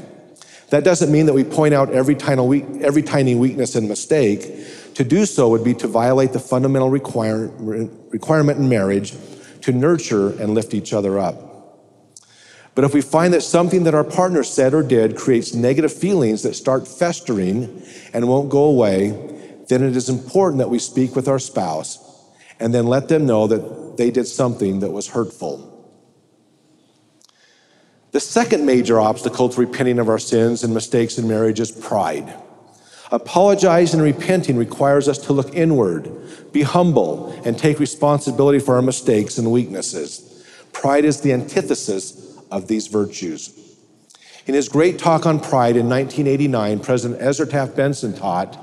That 0.72 0.86
doesn't 0.86 1.12
mean 1.12 1.26
that 1.26 1.34
we 1.34 1.44
point 1.44 1.74
out 1.74 1.92
every 1.92 2.16
tiny, 2.16 3.36
weakness 3.36 3.76
and 3.76 3.90
mistake. 3.90 4.94
To 4.96 5.04
do 5.04 5.26
so 5.26 5.50
would 5.50 5.64
be 5.66 5.74
to 5.76 5.88
violate 5.88 6.32
the 6.32 6.40
fundamental 6.40 6.90
require, 6.90 7.48
requirement 7.48 8.58
in 8.58 8.70
marriage 8.70 9.14
to 9.62 9.74
nurture 9.74 10.30
and 10.42 10.54
lift 10.54 10.74
each 10.74 10.94
other 10.94 11.20
up. 11.20 11.50
But 12.74 12.86
if 12.86 12.94
we 12.94 13.02
find 13.02 13.34
that 13.34 13.42
something 13.42 13.84
that 13.84 13.94
our 13.94 14.06
partner 14.06 14.44
said 14.44 14.74
or 14.74 14.82
did 14.82 15.18
creates 15.18 15.54
negative 15.54 15.92
feelings 15.92 16.44
that 16.44 16.56
start 16.56 16.88
festering 16.88 17.84
and 18.14 18.30
won't 18.30 18.50
go 18.50 18.64
away, 18.64 19.10
then 19.68 19.84
it 19.84 19.98
is 19.98 20.08
important 20.08 20.60
that 20.60 20.70
we 20.70 20.80
speak 20.80 21.18
with 21.18 21.28
our 21.28 21.40
spouse 21.40 22.00
and 22.62 22.74
then 22.74 22.88
let 22.88 23.10
them 23.10 23.26
know 23.26 23.46
that 23.48 23.98
they 23.98 24.10
did 24.10 24.26
something 24.26 24.80
that 24.80 24.92
was 24.92 25.10
hurtful. 25.10 25.68
The 28.12 28.20
second 28.20 28.66
major 28.66 29.00
obstacle 29.00 29.48
to 29.48 29.60
repenting 29.60 29.98
of 29.98 30.10
our 30.10 30.20
sins 30.20 30.64
and 30.64 30.74
mistakes 30.74 31.18
in 31.18 31.28
marriage 31.30 31.62
is 31.62 31.72
pride. 31.72 32.34
Apologizing 33.10 34.00
and 34.00 34.06
repenting 34.06 34.58
requires 34.58 35.08
us 35.08 35.18
to 35.20 35.34
look 35.34 35.54
inward, 35.54 36.12
be 36.52 36.62
humble, 36.62 37.32
and 37.46 37.58
take 37.58 37.80
responsibility 37.80 38.60
for 38.60 38.76
our 38.76 38.82
mistakes 38.82 39.38
and 39.38 39.52
weaknesses. 39.52 40.46
Pride 40.74 41.06
is 41.06 41.22
the 41.22 41.32
antithesis 41.32 42.38
of 42.52 42.68
these 42.68 42.88
virtues. 42.88 43.58
In 44.46 44.56
his 44.56 44.68
great 44.68 44.98
talk 44.98 45.26
on 45.26 45.40
pride 45.40 45.78
in 45.78 45.88
1989, 45.88 46.80
President 46.80 47.22
Ezra 47.22 47.48
Taft 47.48 47.76
Benson 47.76 48.14
taught 48.14 48.58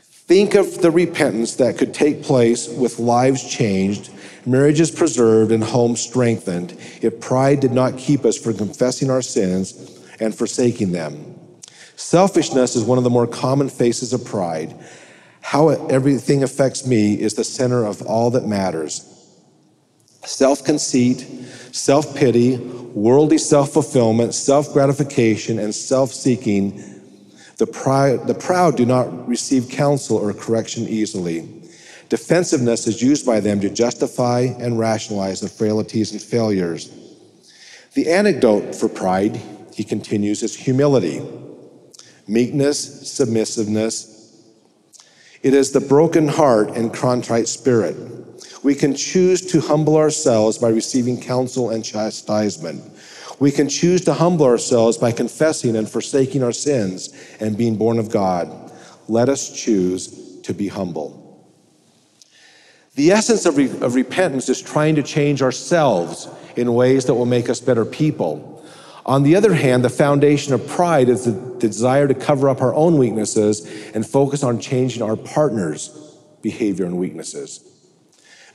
Think 0.00 0.54
of 0.54 0.80
the 0.80 0.90
repentance 0.90 1.56
that 1.56 1.76
could 1.76 1.92
take 1.92 2.22
place 2.22 2.68
with 2.68 2.98
lives 2.98 3.48
changed, 3.48 4.10
marriages 4.46 4.90
preserved, 4.90 5.52
and 5.52 5.62
home 5.62 5.96
strengthened 5.96 6.76
if 7.00 7.20
pride 7.20 7.60
did 7.60 7.72
not 7.72 7.98
keep 7.98 8.24
us 8.24 8.38
from 8.38 8.56
confessing 8.56 9.10
our 9.10 9.22
sins 9.22 10.00
and 10.20 10.34
forsaking 10.34 10.92
them. 10.92 11.34
Selfishness 11.96 12.74
is 12.74 12.84
one 12.84 12.98
of 12.98 13.04
the 13.04 13.10
more 13.10 13.26
common 13.26 13.68
faces 13.68 14.12
of 14.12 14.24
pride. 14.24 14.74
How 15.40 15.68
everything 15.68 16.42
affects 16.42 16.86
me 16.86 17.20
is 17.20 17.34
the 17.34 17.44
center 17.44 17.84
of 17.84 18.02
all 18.02 18.30
that 18.30 18.46
matters. 18.46 19.08
Self 20.24 20.64
conceit, 20.64 21.26
self 21.72 22.14
pity, 22.14 22.56
worldly 22.56 23.38
self 23.38 23.72
fulfillment, 23.72 24.34
self 24.34 24.72
gratification, 24.72 25.58
and 25.58 25.74
self 25.74 26.12
seeking. 26.12 26.76
The, 27.58 27.66
the 28.26 28.34
proud 28.34 28.76
do 28.76 28.86
not 28.86 29.28
receive 29.28 29.68
counsel 29.68 30.16
or 30.16 30.32
correction 30.32 30.88
easily. 30.88 31.61
Defensiveness 32.12 32.86
is 32.86 33.00
used 33.00 33.24
by 33.24 33.40
them 33.40 33.58
to 33.62 33.70
justify 33.70 34.40
and 34.58 34.78
rationalize 34.78 35.40
the 35.40 35.48
frailties 35.48 36.12
and 36.12 36.20
failures. 36.20 36.90
The 37.94 38.12
antidote 38.12 38.74
for 38.74 38.90
pride, 38.90 39.40
he 39.72 39.82
continues, 39.82 40.42
is 40.42 40.54
humility, 40.54 41.22
meekness, 42.28 43.10
submissiveness. 43.10 44.44
It 45.42 45.54
is 45.54 45.72
the 45.72 45.80
broken 45.80 46.28
heart 46.28 46.76
and 46.76 46.92
contrite 46.92 47.48
spirit 47.48 47.96
we 48.62 48.74
can 48.74 48.94
choose 48.94 49.40
to 49.46 49.62
humble 49.62 49.96
ourselves 49.96 50.58
by 50.58 50.68
receiving 50.68 51.18
counsel 51.18 51.70
and 51.70 51.82
chastisement. 51.82 52.82
We 53.40 53.50
can 53.50 53.70
choose 53.70 54.04
to 54.04 54.12
humble 54.12 54.44
ourselves 54.44 54.98
by 54.98 55.12
confessing 55.12 55.76
and 55.76 55.88
forsaking 55.88 56.42
our 56.42 56.52
sins 56.52 57.08
and 57.40 57.56
being 57.56 57.76
born 57.76 57.98
of 57.98 58.10
God. 58.10 58.70
Let 59.08 59.30
us 59.30 59.50
choose 59.50 60.40
to 60.42 60.52
be 60.52 60.68
humble. 60.68 61.21
The 62.94 63.10
essence 63.10 63.46
of, 63.46 63.56
re- 63.56 63.70
of 63.80 63.94
repentance 63.94 64.48
is 64.48 64.60
trying 64.60 64.96
to 64.96 65.02
change 65.02 65.40
ourselves 65.40 66.28
in 66.56 66.74
ways 66.74 67.06
that 67.06 67.14
will 67.14 67.26
make 67.26 67.48
us 67.48 67.60
better 67.60 67.86
people. 67.86 68.62
On 69.06 69.22
the 69.22 69.34
other 69.34 69.54
hand, 69.54 69.82
the 69.82 69.90
foundation 69.90 70.52
of 70.52 70.66
pride 70.68 71.08
is 71.08 71.24
the 71.24 71.32
desire 71.58 72.06
to 72.06 72.14
cover 72.14 72.48
up 72.48 72.60
our 72.60 72.74
own 72.74 72.98
weaknesses 72.98 73.66
and 73.94 74.06
focus 74.06 74.42
on 74.42 74.60
changing 74.60 75.02
our 75.02 75.16
partner's 75.16 75.88
behavior 76.42 76.84
and 76.84 76.98
weaknesses. 76.98 77.66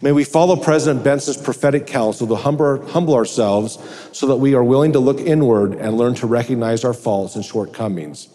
May 0.02 0.12
we 0.12 0.24
follow 0.24 0.56
President 0.56 1.04
Benson's 1.04 1.38
prophetic 1.38 1.88
counsel 1.88 2.28
to 2.28 2.36
humble 2.36 3.16
ourselves 3.16 3.80
so 4.12 4.28
that 4.28 4.36
we 4.36 4.54
are 4.54 4.64
willing 4.64 4.94
to 4.94 5.00
look 5.00 5.20
inward 5.20 5.74
and 5.74 5.98
learn 5.98 6.14
to 6.16 6.28
recognize 6.28 6.86
our 6.86 6.94
faults 6.94 7.36
and 7.36 7.44
shortcomings. 7.44 8.30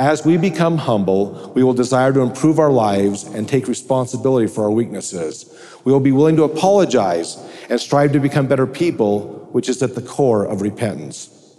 As 0.00 0.24
we 0.24 0.38
become 0.38 0.78
humble, 0.78 1.52
we 1.54 1.62
will 1.62 1.74
desire 1.74 2.10
to 2.10 2.20
improve 2.20 2.58
our 2.58 2.72
lives 2.72 3.24
and 3.24 3.46
take 3.46 3.68
responsibility 3.68 4.46
for 4.46 4.64
our 4.64 4.70
weaknesses. 4.70 5.54
We 5.84 5.92
will 5.92 6.00
be 6.00 6.10
willing 6.10 6.36
to 6.36 6.44
apologize 6.44 7.36
and 7.68 7.78
strive 7.78 8.12
to 8.12 8.18
become 8.18 8.46
better 8.46 8.66
people, 8.66 9.46
which 9.52 9.68
is 9.68 9.82
at 9.82 9.94
the 9.94 10.00
core 10.00 10.46
of 10.46 10.62
repentance. 10.62 11.54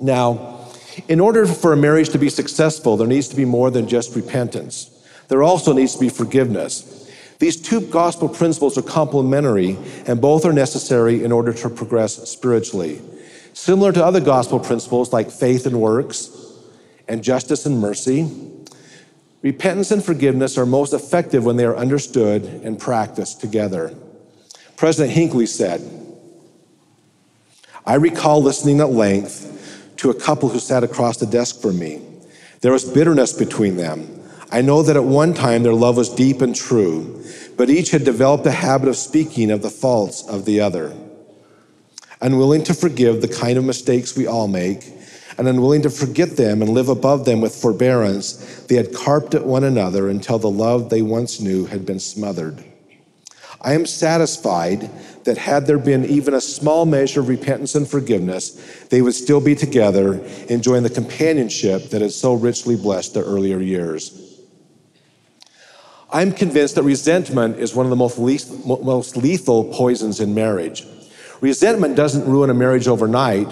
Now, 0.00 0.60
in 1.08 1.18
order 1.18 1.46
for 1.46 1.72
a 1.72 1.76
marriage 1.76 2.10
to 2.10 2.18
be 2.18 2.28
successful, 2.28 2.96
there 2.96 3.08
needs 3.08 3.26
to 3.26 3.34
be 3.34 3.44
more 3.44 3.72
than 3.72 3.88
just 3.88 4.14
repentance. 4.14 5.04
There 5.26 5.42
also 5.42 5.72
needs 5.72 5.94
to 5.94 6.00
be 6.00 6.10
forgiveness. 6.10 7.10
These 7.40 7.60
two 7.60 7.80
gospel 7.80 8.28
principles 8.28 8.78
are 8.78 8.82
complementary, 8.82 9.76
and 10.06 10.20
both 10.20 10.44
are 10.44 10.52
necessary 10.52 11.24
in 11.24 11.32
order 11.32 11.52
to 11.52 11.68
progress 11.68 12.14
spiritually. 12.30 13.00
Similar 13.56 13.92
to 13.92 14.04
other 14.04 14.20
gospel 14.20 14.60
principles 14.60 15.14
like 15.14 15.30
faith 15.30 15.64
and 15.64 15.80
works, 15.80 16.30
and 17.08 17.24
justice 17.24 17.64
and 17.64 17.80
mercy, 17.80 18.30
repentance 19.40 19.90
and 19.90 20.04
forgiveness 20.04 20.58
are 20.58 20.66
most 20.66 20.92
effective 20.92 21.42
when 21.46 21.56
they 21.56 21.64
are 21.64 21.74
understood 21.74 22.44
and 22.44 22.78
practiced 22.78 23.40
together. 23.40 23.94
President 24.76 25.16
Hinckley 25.16 25.46
said, 25.46 25.80
I 27.86 27.94
recall 27.94 28.42
listening 28.42 28.80
at 28.80 28.90
length 28.90 29.94
to 29.96 30.10
a 30.10 30.20
couple 30.20 30.50
who 30.50 30.58
sat 30.58 30.84
across 30.84 31.16
the 31.16 31.26
desk 31.26 31.62
from 31.62 31.78
me. 31.78 32.02
There 32.60 32.72
was 32.72 32.84
bitterness 32.84 33.32
between 33.32 33.78
them. 33.78 34.22
I 34.52 34.60
know 34.60 34.82
that 34.82 34.96
at 34.96 35.04
one 35.04 35.32
time 35.32 35.62
their 35.62 35.72
love 35.72 35.96
was 35.96 36.10
deep 36.10 36.42
and 36.42 36.54
true, 36.54 37.24
but 37.56 37.70
each 37.70 37.90
had 37.90 38.04
developed 38.04 38.44
a 38.44 38.52
habit 38.52 38.90
of 38.90 38.96
speaking 38.96 39.50
of 39.50 39.62
the 39.62 39.70
faults 39.70 40.28
of 40.28 40.44
the 40.44 40.60
other. 40.60 40.94
Unwilling 42.20 42.64
to 42.64 42.74
forgive 42.74 43.20
the 43.20 43.28
kind 43.28 43.58
of 43.58 43.64
mistakes 43.64 44.16
we 44.16 44.26
all 44.26 44.48
make, 44.48 44.92
and 45.38 45.46
unwilling 45.46 45.82
to 45.82 45.90
forget 45.90 46.36
them 46.36 46.62
and 46.62 46.70
live 46.70 46.88
above 46.88 47.24
them 47.24 47.40
with 47.40 47.54
forbearance, 47.54 48.64
they 48.68 48.76
had 48.76 48.94
carped 48.94 49.34
at 49.34 49.44
one 49.44 49.64
another 49.64 50.08
until 50.08 50.38
the 50.38 50.50
love 50.50 50.88
they 50.88 51.02
once 51.02 51.40
knew 51.40 51.66
had 51.66 51.84
been 51.84 52.00
smothered. 52.00 52.64
I 53.60 53.74
am 53.74 53.84
satisfied 53.84 54.90
that 55.24 55.38
had 55.38 55.66
there 55.66 55.78
been 55.78 56.04
even 56.04 56.34
a 56.34 56.40
small 56.40 56.86
measure 56.86 57.20
of 57.20 57.28
repentance 57.28 57.74
and 57.74 57.86
forgiveness, 57.86 58.50
they 58.90 59.02
would 59.02 59.14
still 59.14 59.40
be 59.40 59.54
together, 59.54 60.24
enjoying 60.48 60.84
the 60.84 60.90
companionship 60.90 61.90
that 61.90 62.00
had 62.00 62.12
so 62.12 62.34
richly 62.34 62.76
blessed 62.76 63.14
their 63.14 63.24
earlier 63.24 63.60
years. 63.60 64.22
I'm 66.12 66.32
convinced 66.32 66.76
that 66.76 66.84
resentment 66.84 67.58
is 67.58 67.74
one 67.74 67.84
of 67.84 67.90
the 67.90 67.96
most, 67.96 68.18
most 68.64 69.16
lethal 69.16 69.64
poisons 69.64 70.20
in 70.20 70.34
marriage. 70.34 70.86
Resentment 71.40 71.96
doesn't 71.96 72.26
ruin 72.26 72.50
a 72.50 72.54
marriage 72.54 72.88
overnight. 72.88 73.48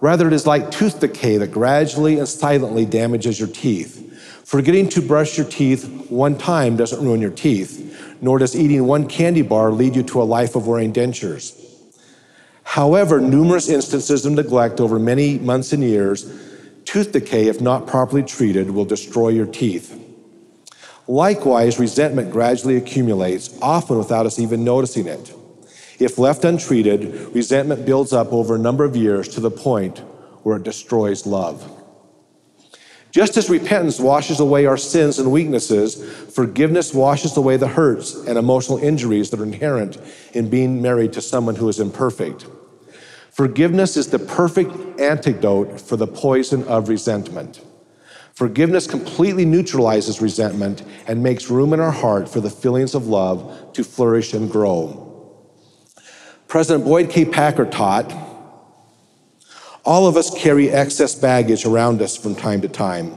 Rather, 0.00 0.26
it 0.26 0.32
is 0.32 0.46
like 0.46 0.70
tooth 0.70 1.00
decay 1.00 1.36
that 1.36 1.52
gradually 1.52 2.18
and 2.18 2.28
silently 2.28 2.84
damages 2.84 3.38
your 3.38 3.48
teeth. 3.48 4.06
Forgetting 4.44 4.88
to 4.88 5.00
brush 5.00 5.38
your 5.38 5.46
teeth 5.46 6.10
one 6.10 6.36
time 6.36 6.76
doesn't 6.76 7.04
ruin 7.04 7.20
your 7.20 7.30
teeth, 7.30 8.16
nor 8.20 8.38
does 8.38 8.56
eating 8.56 8.84
one 8.86 9.06
candy 9.06 9.42
bar 9.42 9.70
lead 9.70 9.94
you 9.94 10.02
to 10.02 10.20
a 10.20 10.24
life 10.24 10.56
of 10.56 10.66
wearing 10.66 10.92
dentures. 10.92 11.56
However, 12.64 13.20
numerous 13.20 13.68
instances 13.68 14.26
of 14.26 14.32
neglect 14.32 14.80
over 14.80 14.98
many 14.98 15.38
months 15.38 15.72
and 15.72 15.82
years, 15.82 16.24
tooth 16.84 17.12
decay, 17.12 17.46
if 17.46 17.60
not 17.60 17.86
properly 17.86 18.22
treated, 18.22 18.70
will 18.70 18.84
destroy 18.84 19.28
your 19.28 19.46
teeth. 19.46 19.96
Likewise, 21.06 21.78
resentment 21.78 22.30
gradually 22.30 22.76
accumulates, 22.76 23.56
often 23.60 23.98
without 23.98 24.26
us 24.26 24.38
even 24.38 24.64
noticing 24.64 25.06
it. 25.06 25.32
If 26.00 26.18
left 26.18 26.46
untreated, 26.46 27.34
resentment 27.34 27.84
builds 27.84 28.14
up 28.14 28.32
over 28.32 28.54
a 28.54 28.58
number 28.58 28.84
of 28.84 28.96
years 28.96 29.28
to 29.28 29.40
the 29.40 29.50
point 29.50 29.98
where 30.42 30.56
it 30.56 30.62
destroys 30.62 31.26
love. 31.26 31.70
Just 33.10 33.36
as 33.36 33.50
repentance 33.50 34.00
washes 34.00 34.40
away 34.40 34.64
our 34.64 34.78
sins 34.78 35.18
and 35.18 35.30
weaknesses, 35.30 36.02
forgiveness 36.32 36.94
washes 36.94 37.36
away 37.36 37.58
the 37.58 37.68
hurts 37.68 38.14
and 38.14 38.38
emotional 38.38 38.78
injuries 38.78 39.28
that 39.28 39.40
are 39.40 39.44
inherent 39.44 39.98
in 40.32 40.48
being 40.48 40.80
married 40.80 41.12
to 41.12 41.20
someone 41.20 41.56
who 41.56 41.68
is 41.68 41.80
imperfect. 41.80 42.46
Forgiveness 43.30 43.96
is 43.98 44.08
the 44.08 44.18
perfect 44.18 44.72
antidote 44.98 45.80
for 45.80 45.96
the 45.96 46.06
poison 46.06 46.62
of 46.64 46.88
resentment. 46.88 47.60
Forgiveness 48.32 48.86
completely 48.86 49.44
neutralizes 49.44 50.22
resentment 50.22 50.82
and 51.06 51.22
makes 51.22 51.50
room 51.50 51.74
in 51.74 51.80
our 51.80 51.90
heart 51.90 52.26
for 52.26 52.40
the 52.40 52.48
feelings 52.48 52.94
of 52.94 53.06
love 53.06 53.72
to 53.74 53.84
flourish 53.84 54.32
and 54.32 54.50
grow. 54.50 55.09
President 56.50 56.84
Boyd 56.84 57.10
K. 57.10 57.24
Packer 57.24 57.64
taught 57.64 58.12
all 59.84 60.08
of 60.08 60.16
us 60.16 60.36
carry 60.36 60.68
excess 60.68 61.14
baggage 61.14 61.64
around 61.64 62.02
us 62.02 62.16
from 62.16 62.34
time 62.34 62.60
to 62.62 62.68
time, 62.68 63.14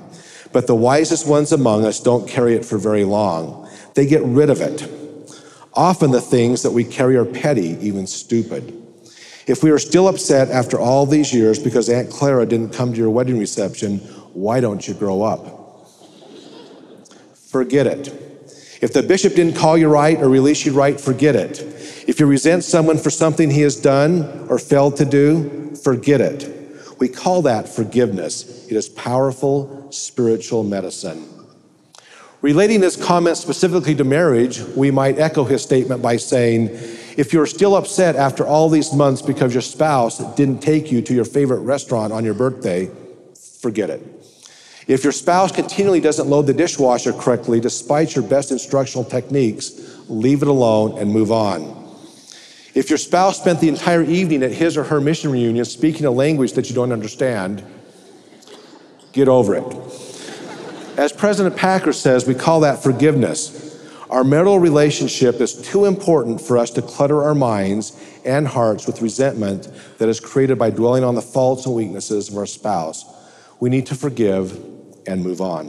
but 0.51 0.67
the 0.67 0.75
wisest 0.75 1.27
ones 1.27 1.51
among 1.51 1.83
us 1.83 1.99
don't 1.99 2.29
carry 2.29 2.53
it 2.53 2.63
for 2.63 2.77
very 2.77 3.03
long. 3.03 3.67
They 3.95 4.05
get 4.05 4.21
rid 4.21 4.51
of 4.51 4.61
it. 4.61 4.87
Often 5.73 6.11
the 6.11 6.21
things 6.21 6.61
that 6.61 6.69
we 6.69 6.83
carry 6.83 7.17
are 7.17 7.25
petty, 7.25 7.75
even 7.81 8.05
stupid. 8.05 8.79
If 9.47 9.63
we 9.63 9.71
are 9.71 9.79
still 9.79 10.07
upset 10.07 10.51
after 10.51 10.79
all 10.79 11.07
these 11.07 11.33
years 11.33 11.57
because 11.57 11.89
Aunt 11.89 12.11
Clara 12.11 12.45
didn't 12.45 12.73
come 12.73 12.91
to 12.91 12.99
your 12.99 13.09
wedding 13.09 13.39
reception, 13.39 13.97
why 14.33 14.59
don't 14.59 14.87
you 14.87 14.93
grow 14.93 15.23
up? 15.23 15.89
Forget 17.49 17.87
it. 17.87 18.32
If 18.83 18.91
the 18.91 19.01
bishop 19.01 19.35
didn't 19.35 19.55
call 19.55 19.77
you 19.77 19.87
right 19.87 20.19
or 20.19 20.27
release 20.27 20.65
you 20.65 20.73
right, 20.73 20.99
forget 20.99 21.37
it. 21.37 21.61
If 22.05 22.19
you 22.19 22.25
resent 22.25 22.65
someone 22.65 22.97
for 22.97 23.09
something 23.09 23.49
he 23.49 23.61
has 23.61 23.77
done 23.77 24.45
or 24.49 24.59
failed 24.59 24.97
to 24.97 25.05
do, 25.05 25.73
forget 25.77 26.19
it. 26.19 26.53
We 26.99 27.07
call 27.07 27.43
that 27.43 27.69
forgiveness. 27.69 28.67
It 28.69 28.75
is 28.75 28.89
powerful 28.89 29.89
spiritual 29.89 30.65
medicine. 30.65 31.25
Relating 32.41 32.81
this 32.81 33.01
comment 33.01 33.37
specifically 33.37 33.95
to 33.95 34.03
marriage, 34.03 34.59
we 34.75 34.91
might 34.91 35.17
echo 35.17 35.45
his 35.45 35.63
statement 35.63 36.01
by 36.01 36.17
saying, 36.17 36.67
if 37.15 37.31
you're 37.31 37.45
still 37.45 37.77
upset 37.77 38.17
after 38.17 38.45
all 38.45 38.67
these 38.67 38.91
months 38.91 39.21
because 39.21 39.53
your 39.53 39.61
spouse 39.61 40.17
didn't 40.35 40.59
take 40.59 40.91
you 40.91 41.01
to 41.03 41.13
your 41.13 41.23
favorite 41.23 41.61
restaurant 41.61 42.11
on 42.11 42.25
your 42.25 42.33
birthday, 42.33 42.91
forget 43.61 43.89
it. 43.89 44.22
If 44.87 45.03
your 45.03 45.13
spouse 45.13 45.51
continually 45.51 46.01
doesn't 46.01 46.27
load 46.27 46.47
the 46.47 46.53
dishwasher 46.53 47.13
correctly 47.13 47.59
despite 47.59 48.15
your 48.15 48.23
best 48.23 48.51
instructional 48.51 49.05
techniques, 49.05 49.99
leave 50.09 50.41
it 50.41 50.47
alone 50.47 50.97
and 50.97 51.11
move 51.11 51.31
on. 51.31 51.81
If 52.75 52.89
your 52.89 52.97
spouse 52.97 53.39
spent 53.39 53.61
the 53.61 53.69
entire 53.69 54.01
evening 54.01 54.43
at 54.43 54.51
his 54.51 54.77
or 54.77 54.83
her 54.83 54.99
mission 54.99 55.31
reunion 55.31 55.63
speaking 55.63 56.05
a 56.05 56.11
language 56.11 56.53
that 56.53 56.69
you 56.69 56.75
don't 56.75 56.91
understand, 56.91 57.63
get 59.13 59.27
over 59.27 59.55
it. 59.55 59.63
As 60.97 61.13
President 61.13 61.55
Packer 61.55 61.93
says, 61.93 62.27
we 62.27 62.35
call 62.35 62.61
that 62.61 62.81
forgiveness. 62.81 63.61
Our 64.09 64.23
marital 64.23 64.59
relationship 64.59 65.39
is 65.39 65.61
too 65.61 65.85
important 65.85 66.41
for 66.41 66.57
us 66.57 66.71
to 66.71 66.81
clutter 66.81 67.23
our 67.23 67.33
minds 67.33 67.99
and 68.25 68.47
hearts 68.47 68.85
with 68.85 69.01
resentment 69.01 69.69
that 69.97 70.09
is 70.09 70.19
created 70.19 70.59
by 70.59 70.69
dwelling 70.69 71.03
on 71.03 71.15
the 71.15 71.21
faults 71.21 71.65
and 71.65 71.75
weaknesses 71.75 72.29
of 72.29 72.37
our 72.37 72.45
spouse. 72.45 73.05
We 73.59 73.69
need 73.69 73.85
to 73.87 73.95
forgive 73.95 74.72
and 75.07 75.23
move 75.23 75.41
on. 75.41 75.67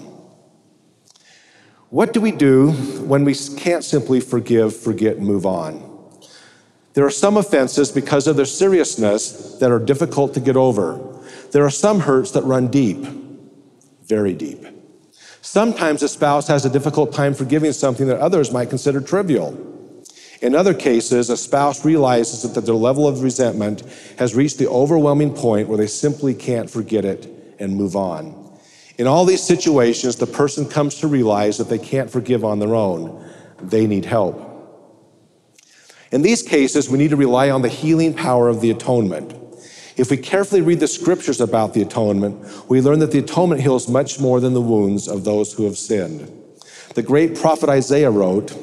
What 1.90 2.12
do 2.12 2.20
we 2.20 2.32
do 2.32 2.72
when 3.06 3.24
we 3.24 3.34
can't 3.34 3.84
simply 3.84 4.20
forgive, 4.20 4.76
forget, 4.76 5.16
and 5.16 5.26
move 5.26 5.46
on? 5.46 5.92
There 6.94 7.04
are 7.04 7.10
some 7.10 7.36
offenses 7.36 7.90
because 7.90 8.26
of 8.26 8.36
their 8.36 8.44
seriousness 8.46 9.58
that 9.58 9.70
are 9.70 9.78
difficult 9.78 10.34
to 10.34 10.40
get 10.40 10.56
over. 10.56 11.00
There 11.52 11.64
are 11.64 11.70
some 11.70 12.00
hurts 12.00 12.32
that 12.32 12.42
run 12.42 12.68
deep, 12.68 12.98
very 14.06 14.32
deep. 14.32 14.64
Sometimes 15.40 16.02
a 16.02 16.08
spouse 16.08 16.48
has 16.48 16.64
a 16.64 16.70
difficult 16.70 17.12
time 17.12 17.34
forgiving 17.34 17.72
something 17.72 18.06
that 18.06 18.18
others 18.18 18.50
might 18.50 18.70
consider 18.70 19.00
trivial. 19.00 19.56
In 20.40 20.54
other 20.54 20.74
cases, 20.74 21.30
a 21.30 21.36
spouse 21.36 21.84
realizes 21.84 22.42
that 22.52 22.60
their 22.64 22.74
level 22.74 23.06
of 23.06 23.22
resentment 23.22 23.82
has 24.18 24.34
reached 24.34 24.58
the 24.58 24.68
overwhelming 24.68 25.32
point 25.32 25.68
where 25.68 25.78
they 25.78 25.86
simply 25.86 26.34
can't 26.34 26.68
forget 26.68 27.04
it 27.04 27.56
and 27.58 27.76
move 27.76 27.94
on. 27.94 28.43
In 28.96 29.06
all 29.06 29.24
these 29.24 29.42
situations, 29.42 30.16
the 30.16 30.26
person 30.26 30.68
comes 30.68 30.96
to 30.96 31.08
realize 31.08 31.58
that 31.58 31.68
they 31.68 31.78
can't 31.78 32.10
forgive 32.10 32.44
on 32.44 32.60
their 32.60 32.74
own. 32.74 33.28
They 33.60 33.86
need 33.86 34.04
help. 34.04 34.50
In 36.12 36.22
these 36.22 36.42
cases, 36.42 36.88
we 36.88 36.98
need 36.98 37.10
to 37.10 37.16
rely 37.16 37.50
on 37.50 37.62
the 37.62 37.68
healing 37.68 38.14
power 38.14 38.48
of 38.48 38.60
the 38.60 38.70
atonement. 38.70 39.34
If 39.96 40.10
we 40.10 40.16
carefully 40.16 40.60
read 40.60 40.80
the 40.80 40.86
scriptures 40.86 41.40
about 41.40 41.74
the 41.74 41.82
atonement, 41.82 42.68
we 42.68 42.80
learn 42.80 43.00
that 43.00 43.10
the 43.10 43.18
atonement 43.18 43.60
heals 43.60 43.88
much 43.88 44.20
more 44.20 44.38
than 44.38 44.54
the 44.54 44.60
wounds 44.60 45.08
of 45.08 45.24
those 45.24 45.52
who 45.52 45.64
have 45.64 45.76
sinned. 45.76 46.30
The 46.94 47.02
great 47.02 47.36
prophet 47.36 47.68
Isaiah 47.68 48.10
wrote, 48.10 48.56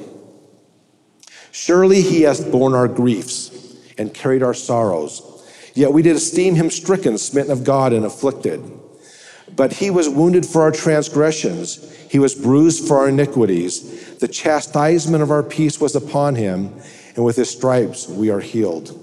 Surely 1.51 2.01
he 2.01 2.21
hath 2.21 2.50
borne 2.51 2.73
our 2.73 2.88
griefs 2.88 3.51
and 3.98 4.13
carried 4.13 4.44
our 4.44 4.53
sorrows. 4.53 5.22
Yet 5.74 5.91
we 5.91 6.01
did 6.01 6.15
esteem 6.15 6.55
him 6.55 6.70
stricken, 6.70 7.17
smitten 7.17 7.51
of 7.51 7.65
God, 7.65 7.91
and 7.91 8.05
afflicted. 8.05 8.61
But 9.55 9.74
he 9.74 9.90
was 9.90 10.09
wounded 10.09 10.46
for 10.46 10.61
our 10.61 10.72
transgressions, 10.72 11.87
he 12.09 12.20
was 12.20 12.35
bruised 12.35 12.87
for 12.87 12.98
our 12.98 13.09
iniquities. 13.09 14.18
The 14.18 14.27
chastisement 14.27 15.24
of 15.24 15.31
our 15.31 15.44
peace 15.44 15.79
was 15.79 15.96
upon 15.96 16.35
him, 16.35 16.74
and 17.16 17.25
with 17.25 17.35
his 17.35 17.50
stripes 17.50 18.07
we 18.07 18.29
are 18.29 18.40
healed. 18.40 18.98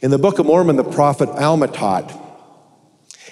In 0.00 0.10
the 0.10 0.18
Book 0.18 0.38
of 0.38 0.46
Mormon, 0.46 0.76
the 0.76 0.84
prophet 0.84 1.28
Alma 1.28 1.68
taught, 1.68 2.12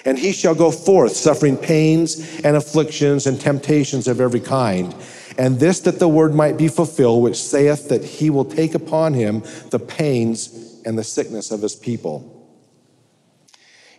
and 0.05 0.17
he 0.17 0.31
shall 0.31 0.55
go 0.55 0.71
forth 0.71 1.13
suffering 1.13 1.57
pains 1.57 2.39
and 2.41 2.55
afflictions 2.55 3.27
and 3.27 3.39
temptations 3.39 4.07
of 4.07 4.21
every 4.21 4.39
kind. 4.39 4.95
And 5.37 5.59
this 5.59 5.81
that 5.81 5.99
the 5.99 6.07
word 6.07 6.33
might 6.33 6.57
be 6.57 6.67
fulfilled, 6.67 7.23
which 7.23 7.35
saith 7.35 7.89
that 7.89 8.03
he 8.03 8.29
will 8.29 8.45
take 8.45 8.73
upon 8.73 9.13
him 9.13 9.43
the 9.69 9.79
pains 9.79 10.81
and 10.85 10.97
the 10.97 11.03
sickness 11.03 11.51
of 11.51 11.61
his 11.61 11.75
people. 11.75 12.36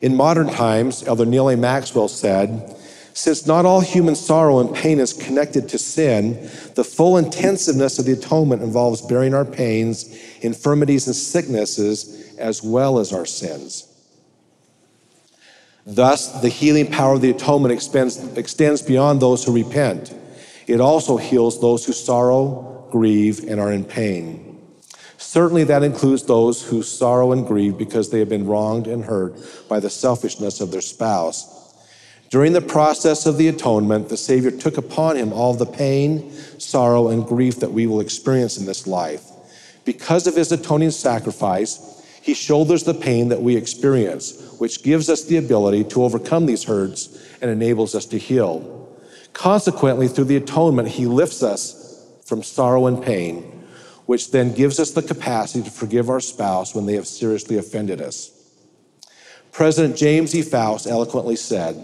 In 0.01 0.17
modern 0.17 0.49
times, 0.49 1.03
Elder 1.07 1.27
Neal 1.27 1.51
A. 1.51 1.57
Maxwell 1.57 2.09
said, 2.09 2.77
since 3.15 3.47
not 3.47 3.67
all 3.67 3.81
human 3.81 4.15
sorrow 4.15 4.61
and 4.61 4.73
pain 4.73 5.01
is 5.01 5.13
connected 5.13 5.69
to 5.71 5.79
sin, 5.79 6.35
the 6.77 6.85
full 6.85 7.17
intensiveness 7.17 7.99
of 7.99 8.05
the 8.05 8.13
atonement 8.13 8.63
involves 8.63 9.03
bearing 9.03 9.35
our 9.35 9.45
pains, 9.45 10.17
infirmities, 10.41 11.09
and 11.09 11.17
sicknesses 11.17 12.37
as 12.39 12.63
well 12.63 13.01
as 13.01 13.13
our 13.13 13.27
sins. 13.27 13.93
Thus, 15.85 16.41
the 16.43 16.49
healing 16.49 16.87
power 16.87 17.15
of 17.15 17.21
the 17.21 17.31
atonement 17.31 17.73
extends, 17.73 18.23
extends 18.37 18.83
beyond 18.83 19.21
those 19.21 19.45
who 19.45 19.53
repent. 19.53 20.15
It 20.69 20.81
also 20.81 21.17
heals 21.17 21.61
those 21.61 21.85
who 21.85 21.93
sorrow, 21.93 22.87
grieve, 22.93 23.49
and 23.49 23.59
are 23.59 23.73
in 23.73 23.85
pain. 23.85 24.48
Certainly, 25.29 25.65
that 25.65 25.83
includes 25.83 26.23
those 26.23 26.63
who 26.63 26.83
sorrow 26.83 27.33
and 27.33 27.47
grieve 27.47 27.77
because 27.77 28.09
they 28.09 28.19
have 28.19 28.31
been 28.31 28.47
wronged 28.47 28.87
and 28.87 29.05
hurt 29.05 29.37
by 29.69 29.79
the 29.79 29.91
selfishness 29.91 30.63
of 30.63 30.71
their 30.71 30.81
spouse. 30.81 31.77
During 32.31 32.55
the 32.55 32.63
process 32.63 33.27
of 33.27 33.37
the 33.37 33.49
atonement, 33.49 34.09
the 34.09 34.17
Savior 34.17 34.51
took 34.51 34.79
upon 34.79 35.17
him 35.17 35.35
all 35.35 35.53
the 35.53 35.67
pain, 35.67 36.33
sorrow, 36.57 37.09
and 37.09 37.27
grief 37.27 37.61
that 37.61 37.73
we 37.73 37.87
will 37.87 38.01
experience 38.01 38.57
in 38.57 38.65
this 38.65 38.87
life. 38.87 39.23
Because 39.85 40.27
of 40.27 40.35
his 40.35 40.51
atoning 40.51 40.93
sacrifice, 40.93 42.03
he 42.23 42.33
shoulders 42.33 42.85
the 42.85 42.95
pain 42.95 43.29
that 43.29 43.43
we 43.43 43.55
experience, 43.55 44.55
which 44.59 44.83
gives 44.83 45.11
us 45.11 45.25
the 45.25 45.37
ability 45.37 45.85
to 45.85 46.05
overcome 46.05 46.47
these 46.47 46.65
hurts 46.65 47.23
and 47.43 47.51
enables 47.51 47.95
us 47.95 48.07
to 48.07 48.19
heal. 48.19 48.89
Consequently, 49.35 50.09
through 50.09 50.25
the 50.25 50.37
atonement, 50.37 50.89
He 50.89 51.05
lifts 51.05 51.43
us 51.43 52.07
from 52.25 52.43
sorrow 52.43 52.87
and 52.87 53.03
pain, 53.03 53.58
which 54.09 54.31
then 54.31 54.55
gives 54.55 54.81
us 54.81 54.91
the 54.91 55.03
capacity 55.03 55.63
to 55.63 55.71
forgive 55.71 56.09
our 56.09 56.19
spouse 56.19 56.75
when 56.75 56.87
they 56.87 56.95
have 56.95 57.07
seriously 57.07 57.59
offended 57.59 58.01
us. 58.01 58.33
President 59.53 59.97
James 59.97 60.35
E. 60.35 60.41
Faust 60.41 60.87
eloquently 60.87 61.37
said, 61.37 61.77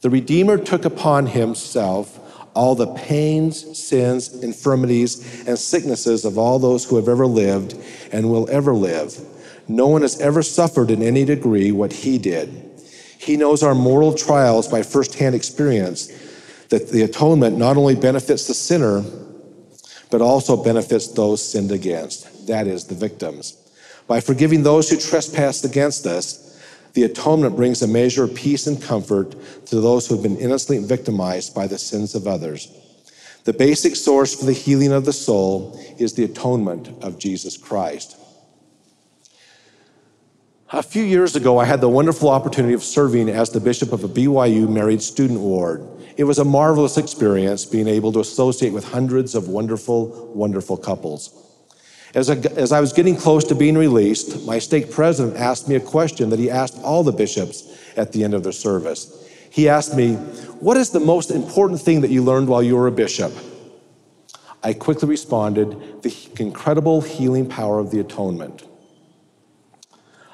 The 0.00 0.10
Redeemer 0.10 0.56
took 0.56 0.84
upon 0.84 1.26
Himself 1.26 2.18
all 2.54 2.74
the 2.74 2.94
pains, 2.94 3.78
sins, 3.78 4.42
infirmities, 4.42 5.46
and 5.46 5.58
sicknesses 5.58 6.24
of 6.24 6.38
all 6.38 6.58
those 6.58 6.84
who 6.84 6.96
have 6.96 7.08
ever 7.08 7.26
lived 7.26 7.76
and 8.12 8.30
will 8.30 8.48
ever 8.48 8.72
live 8.74 9.20
no 9.70 9.86
one 9.86 10.02
has 10.02 10.20
ever 10.20 10.42
suffered 10.42 10.90
in 10.90 11.00
any 11.00 11.24
degree 11.24 11.70
what 11.70 11.92
he 11.92 12.18
did. 12.18 12.48
He 13.18 13.36
knows 13.36 13.62
our 13.62 13.74
moral 13.74 14.12
trials 14.14 14.66
by 14.66 14.82
firsthand 14.82 15.34
experience, 15.34 16.08
that 16.70 16.88
the 16.88 17.02
atonement 17.02 17.56
not 17.56 17.76
only 17.76 17.94
benefits 17.94 18.46
the 18.46 18.54
sinner, 18.54 19.04
but 20.10 20.20
also 20.20 20.56
benefits 20.56 21.08
those 21.08 21.42
sinned 21.42 21.72
against, 21.72 22.46
that 22.46 22.66
is, 22.66 22.84
the 22.84 22.94
victims. 22.94 23.56
By 24.06 24.20
forgiving 24.20 24.62
those 24.62 24.90
who 24.90 24.96
trespass 24.96 25.64
against 25.64 26.06
us, 26.06 26.46
the 26.94 27.04
atonement 27.04 27.54
brings 27.54 27.82
a 27.82 27.86
measure 27.86 28.24
of 28.24 28.34
peace 28.34 28.66
and 28.66 28.82
comfort 28.82 29.36
to 29.66 29.80
those 29.80 30.06
who 30.06 30.14
have 30.14 30.22
been 30.22 30.36
innocently 30.36 30.84
victimized 30.84 31.54
by 31.54 31.66
the 31.66 31.78
sins 31.78 32.14
of 32.14 32.26
others. 32.26 32.72
The 33.44 33.52
basic 33.52 33.96
source 33.96 34.34
for 34.34 34.44
the 34.44 34.52
healing 34.52 34.92
of 34.92 35.04
the 35.04 35.12
soul 35.12 35.78
is 35.98 36.12
the 36.12 36.24
atonement 36.24 36.88
of 37.02 37.18
Jesus 37.18 37.56
Christ. 37.56 38.16
A 40.72 40.84
few 40.84 41.02
years 41.02 41.34
ago, 41.34 41.58
I 41.58 41.64
had 41.64 41.80
the 41.80 41.88
wonderful 41.88 42.28
opportunity 42.28 42.74
of 42.74 42.84
serving 42.84 43.28
as 43.28 43.50
the 43.50 43.58
bishop 43.58 43.92
of 43.92 44.04
a 44.04 44.08
BYU 44.08 44.68
married 44.68 45.02
student 45.02 45.40
ward. 45.40 45.84
It 46.16 46.22
was 46.22 46.38
a 46.38 46.44
marvelous 46.44 46.96
experience 46.96 47.64
being 47.64 47.88
able 47.88 48.12
to 48.12 48.20
associate 48.20 48.72
with 48.72 48.84
hundreds 48.84 49.34
of 49.34 49.48
wonderful, 49.48 50.30
wonderful 50.32 50.76
couples. 50.76 51.34
As 52.14 52.30
I, 52.30 52.36
as 52.54 52.70
I 52.70 52.78
was 52.78 52.92
getting 52.92 53.16
close 53.16 53.42
to 53.46 53.56
being 53.56 53.76
released, 53.76 54.46
my 54.46 54.60
stake 54.60 54.92
president 54.92 55.36
asked 55.36 55.68
me 55.68 55.74
a 55.74 55.80
question 55.80 56.30
that 56.30 56.38
he 56.38 56.48
asked 56.48 56.78
all 56.84 57.02
the 57.02 57.10
bishops 57.10 57.76
at 57.96 58.12
the 58.12 58.22
end 58.22 58.34
of 58.34 58.44
their 58.44 58.52
service. 58.52 59.28
He 59.50 59.68
asked 59.68 59.96
me, 59.96 60.14
What 60.60 60.76
is 60.76 60.90
the 60.90 61.00
most 61.00 61.32
important 61.32 61.80
thing 61.80 62.00
that 62.02 62.12
you 62.12 62.22
learned 62.22 62.46
while 62.46 62.62
you 62.62 62.76
were 62.76 62.86
a 62.86 62.92
bishop? 62.92 63.32
I 64.62 64.74
quickly 64.74 65.08
responded, 65.08 66.02
The 66.02 66.14
incredible 66.38 67.00
healing 67.00 67.48
power 67.48 67.80
of 67.80 67.90
the 67.90 67.98
atonement. 67.98 68.62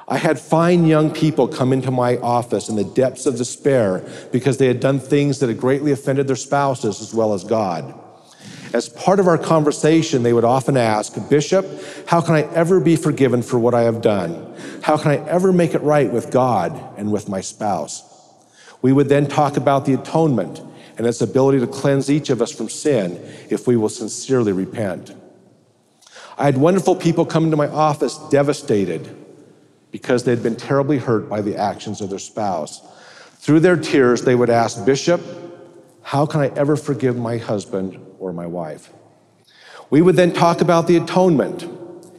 I 0.09 0.19
had 0.19 0.39
fine 0.39 0.87
young 0.87 1.11
people 1.11 1.49
come 1.49 1.73
into 1.73 1.91
my 1.91 2.17
office 2.19 2.69
in 2.69 2.77
the 2.77 2.85
depths 2.85 3.27
of 3.27 3.37
despair 3.37 4.09
because 4.31 4.59
they 4.59 4.69
had 4.69 4.79
done 4.79 5.01
things 5.01 5.41
that 5.41 5.49
had 5.49 5.59
greatly 5.59 5.91
offended 5.91 6.29
their 6.29 6.37
spouses 6.37 7.01
as 7.01 7.13
well 7.13 7.35
as 7.35 7.43
God. 7.43 7.93
As 8.73 8.89
part 8.89 9.19
of 9.19 9.27
our 9.27 9.39
conversation, 9.39 10.23
they 10.23 10.33
would 10.33 10.45
often 10.45 10.77
ask, 10.77 11.17
Bishop, 11.29 11.67
how 12.07 12.21
can 12.21 12.35
I 12.35 12.43
ever 12.55 12.79
be 12.79 12.95
forgiven 12.95 13.43
for 13.43 13.59
what 13.59 13.75
I 13.75 13.83
have 13.83 14.01
done? 14.01 14.55
How 14.83 14.97
can 14.97 15.11
I 15.11 15.17
ever 15.29 15.53
make 15.53 15.75
it 15.75 15.83
right 15.83 16.13
with 16.13 16.31
God 16.31 16.81
and 16.97 17.11
with 17.11 17.29
my 17.29 17.41
spouse? 17.41 18.05
We 18.83 18.93
would 18.93 19.09
then 19.09 19.27
talk 19.27 19.57
about 19.57 19.87
the 19.87 19.95
atonement 19.95 20.61
and 20.99 21.07
its 21.07 21.21
ability 21.21 21.59
to 21.61 21.67
cleanse 21.67 22.11
each 22.11 22.31
of 22.31 22.41
us 22.41 22.53
from 22.53 22.69
sin 22.69 23.21
if 23.51 23.67
we 23.67 23.77
will 23.77 23.89
sincerely 23.89 24.53
repent. 24.53 25.15
I 26.39 26.45
had 26.45 26.59
wonderful 26.59 26.95
people 26.95 27.27
come 27.27 27.45
into 27.45 27.57
my 27.57 27.69
office 27.69 28.19
devastated 28.31 29.26
because 29.97 30.25
they'd 30.25 30.43
been 30.43 30.55
terribly 30.55 30.99
hurt 30.99 31.27
by 31.27 31.41
the 31.41 31.57
actions 31.57 32.03
of 32.03 32.11
their 32.11 32.19
spouse. 32.19 32.83
Through 33.39 33.61
their 33.61 33.79
tears, 33.79 34.21
they 34.21 34.35
would 34.35 34.51
ask, 34.51 34.85
Bishop, 34.85 35.23
how 36.03 36.27
can 36.27 36.43
I 36.43 36.49
ever 36.49 36.77
forgive 36.77 37.17
my 37.17 37.39
husband 37.39 37.99
or 38.19 38.31
my 38.31 38.47
wife? 38.47 38.93
We 39.89 40.03
would 40.03 40.15
then 40.17 40.35
talk 40.35 40.61
about 40.61 40.87
the 40.87 40.99
atonement 40.99 41.63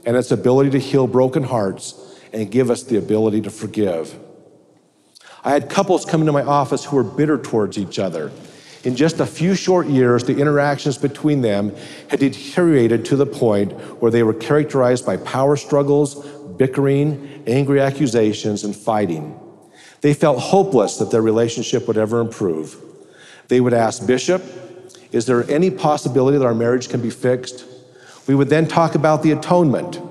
and 0.07 0.17
its 0.17 0.31
ability 0.31 0.71
to 0.71 0.79
heal 0.79 1.05
broken 1.05 1.43
hearts 1.43 1.93
and 2.33 2.49
give 2.49 2.71
us 2.71 2.81
the 2.81 2.97
ability 2.97 3.41
to 3.41 3.51
forgive. 3.51 4.17
I 5.43 5.51
had 5.51 5.69
couples 5.69 6.03
come 6.03 6.21
into 6.21 6.33
my 6.33 6.41
office 6.41 6.83
who 6.83 6.95
were 6.95 7.03
bitter 7.03 7.37
towards 7.37 7.77
each 7.77 7.99
other 7.99 8.31
in 8.87 8.95
just 8.95 9.19
a 9.19 9.25
few 9.25 9.53
short 9.53 9.87
years, 9.87 10.23
the 10.23 10.37
interactions 10.37 10.97
between 10.97 11.41
them 11.41 11.75
had 12.09 12.21
deteriorated 12.21 13.03
to 13.05 13.17
the 13.17 13.25
point 13.25 13.73
where 14.01 14.09
they 14.09 14.23
were 14.23 14.33
characterized 14.33 15.05
by 15.05 15.17
power 15.17 15.57
struggles, 15.57 16.25
bickering, 16.57 17.43
angry 17.47 17.79
accusations, 17.79 18.63
and 18.63 18.75
fighting. 18.75 19.39
They 20.01 20.13
felt 20.13 20.39
hopeless 20.39 20.97
that 20.97 21.11
their 21.11 21.21
relationship 21.21 21.87
would 21.87 21.97
ever 21.97 22.19
improve. 22.19 22.77
They 23.47 23.61
would 23.61 23.73
ask, 23.73 24.05
Bishop, 24.05 24.43
is 25.11 25.25
there 25.25 25.49
any 25.49 25.71
possibility 25.71 26.37
that 26.37 26.45
our 26.45 26.53
marriage 26.53 26.89
can 26.89 27.01
be 27.01 27.09
fixed? 27.09 27.65
We 28.27 28.35
would 28.35 28.49
then 28.49 28.67
talk 28.67 28.95
about 28.95 29.23
the 29.23 29.31
atonement 29.31 30.01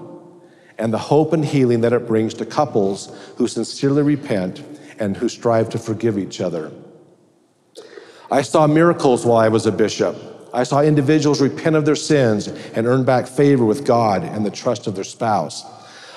and 0.79 0.93
the 0.93 0.99
hope 0.99 1.33
and 1.33 1.45
healing 1.45 1.83
that 1.83 1.93
it 1.93 2.07
brings 2.07 2.35
to 2.35 2.47
couples 2.47 3.15
who 3.37 3.47
sincerely 3.47 4.03
repent 4.03 4.63
and 4.99 5.17
who 5.17 5.29
strive 5.29 5.69
to 5.71 5.79
forgive 5.79 6.19
each 6.19 6.41
other. 6.41 6.73
I 8.31 8.43
saw 8.43 8.67
miracles 8.67 9.25
while 9.25 9.37
I 9.37 9.49
was 9.49 9.67
a 9.67 9.73
bishop. 9.73 10.17
I 10.53 10.65
saw 10.65 10.81
individuals 10.81 11.41
repent 11.41 11.77
of 11.77 11.85
their 11.85 11.97
sins 11.97 12.49
and 12.49 12.87
earn 12.87 13.05
back 13.05 13.27
favor 13.27 13.65
with 13.65 13.87
God 13.87 14.25
and 14.25 14.45
the 14.45 14.51
trust 14.51 14.87
of 14.87 14.95
their 14.95 15.05
spouse. 15.05 15.65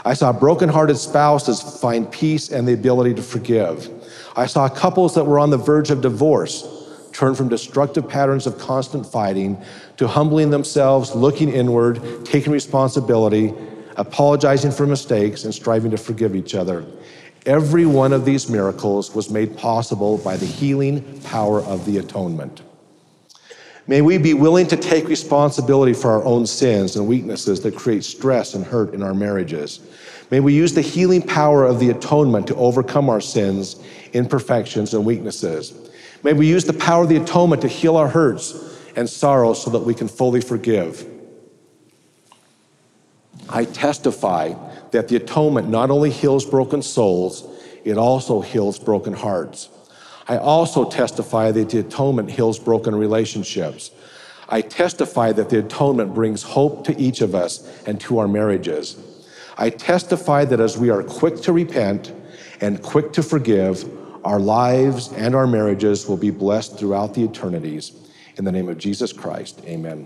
I 0.06 0.14
saw 0.14 0.32
brokenhearted 0.32 0.98
spouses 0.98 1.62
find 1.62 2.10
peace 2.12 2.50
and 2.50 2.68
the 2.68 2.74
ability 2.74 3.14
to 3.16 3.22
forgive. 3.22 3.90
I 4.36 4.46
saw 4.46 4.70
couples 4.70 5.16
that 5.16 5.26
were 5.26 5.40
on 5.40 5.50
the 5.50 5.58
verge 5.58 5.92
of 5.92 6.02
divorce 6.02 6.68
turn 7.12 7.36
from 7.36 7.50
destructive 7.50 8.08
patterns 8.08 8.48
of 8.48 8.58
constant 8.58 9.06
fighting 9.06 9.62
to 9.98 10.08
humbling 10.08 10.50
themselves, 10.52 11.14
looking 11.14 11.50
inward, 11.50 12.02
taking 12.26 12.54
responsibility, 12.54 13.54
apologizing 13.98 14.72
for 14.72 14.88
mistakes, 14.88 15.44
and 15.44 15.54
striving 15.54 15.92
to 15.92 15.98
forgive 15.98 16.34
each 16.34 16.56
other. 16.56 16.86
Every 17.46 17.86
one 17.86 18.14
of 18.14 18.24
these 18.24 18.50
miracles 18.50 19.14
was 19.14 19.30
made 19.30 19.58
possible 19.58 20.18
by 20.20 20.38
the 20.38 20.46
healing 20.46 21.20
power 21.22 21.62
of 21.62 21.86
the 21.86 21.98
atonement. 21.98 22.62
May 23.90 24.04
we 24.04 24.20
be 24.20 24.36
willing 24.36 24.68
to 24.68 24.78
take 24.78 25.08
responsibility 25.08 25.94
for 25.94 26.12
our 26.12 26.24
own 26.24 26.46
sins 26.46 26.96
and 26.96 27.08
weaknesses 27.08 27.62
that 27.62 27.76
create 27.76 28.04
stress 28.04 28.54
and 28.54 28.64
hurt 28.64 28.94
in 28.94 29.02
our 29.02 29.16
marriages. 29.16 29.80
May 30.30 30.42
we 30.42 30.54
use 30.54 30.76
the 30.76 30.84
healing 30.84 31.24
power 31.24 31.66
of 31.66 31.80
the 31.80 31.90
atonement 31.90 32.46
to 32.50 32.56
overcome 32.56 33.10
our 33.10 33.20
sins, 33.20 33.82
imperfections, 34.14 34.94
and 34.94 35.04
weaknesses. 35.04 35.90
May 36.22 36.34
we 36.34 36.48
use 36.48 36.66
the 36.66 36.74
power 36.74 37.02
of 37.02 37.10
the 37.10 37.16
atonement 37.16 37.64
to 37.64 37.68
heal 37.68 37.98
our 37.98 38.08
hurts 38.08 38.54
and 38.96 39.10
sorrows 39.10 39.64
so 39.64 39.72
that 39.72 39.80
we 39.80 39.96
can 39.96 40.08
fully 40.08 40.42
forgive. 40.42 41.08
I 43.50 43.66
testify 43.66 44.54
that 44.92 45.08
the 45.08 45.16
atonement 45.16 45.68
not 45.68 45.90
only 45.90 46.12
heals 46.12 46.46
broken 46.46 46.84
souls, 46.84 47.44
it 47.84 47.98
also 47.98 48.42
heals 48.42 48.78
broken 48.78 49.14
hearts. 49.14 49.68
I 50.30 50.38
also 50.38 50.88
testify 50.88 51.52
that 51.52 51.72
the 51.72 51.80
atonement 51.80 52.30
heals 52.30 52.60
broken 52.60 52.96
relationships. 52.96 53.90
I 54.48 54.62
testify 54.62 55.32
that 55.32 55.50
the 55.50 55.60
atonement 55.60 56.14
brings 56.14 56.44
hope 56.44 56.86
to 56.86 56.98
each 57.02 57.22
of 57.22 57.34
us 57.34 57.68
and 57.88 58.00
to 58.02 58.20
our 58.20 58.28
marriages. 58.28 58.96
I 59.58 59.72
testify 59.72 60.46
that 60.46 60.60
as 60.60 60.78
we 60.78 60.92
are 60.92 61.02
quick 61.02 61.38
to 61.42 61.52
repent 61.52 62.14
and 62.62 62.82
quick 62.84 63.12
to 63.14 63.24
forgive, 63.24 63.90
our 64.24 64.40
lives 64.40 65.12
and 65.14 65.34
our 65.34 65.48
marriages 65.48 66.08
will 66.08 66.18
be 66.18 66.30
blessed 66.30 66.78
throughout 66.78 67.16
the 67.16 67.24
eternities. 67.24 67.92
In 68.38 68.46
the 68.46 68.52
name 68.52 68.70
of 68.70 68.78
Jesus 68.78 69.12
Christ, 69.12 69.62
amen. 69.66 70.06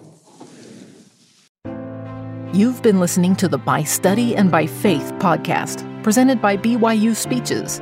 You've 2.53 2.81
been 2.81 3.01
listening 3.01 3.36
to 3.38 3.49
the 3.49 3.57
By 3.57 3.83
Study 3.83 4.38
and 4.38 4.49
by 4.49 4.67
Faith 4.67 5.12
podcast, 5.17 5.83
presented 6.01 6.41
by 6.41 6.55
BYU 6.55 7.13
Speeches. 7.13 7.81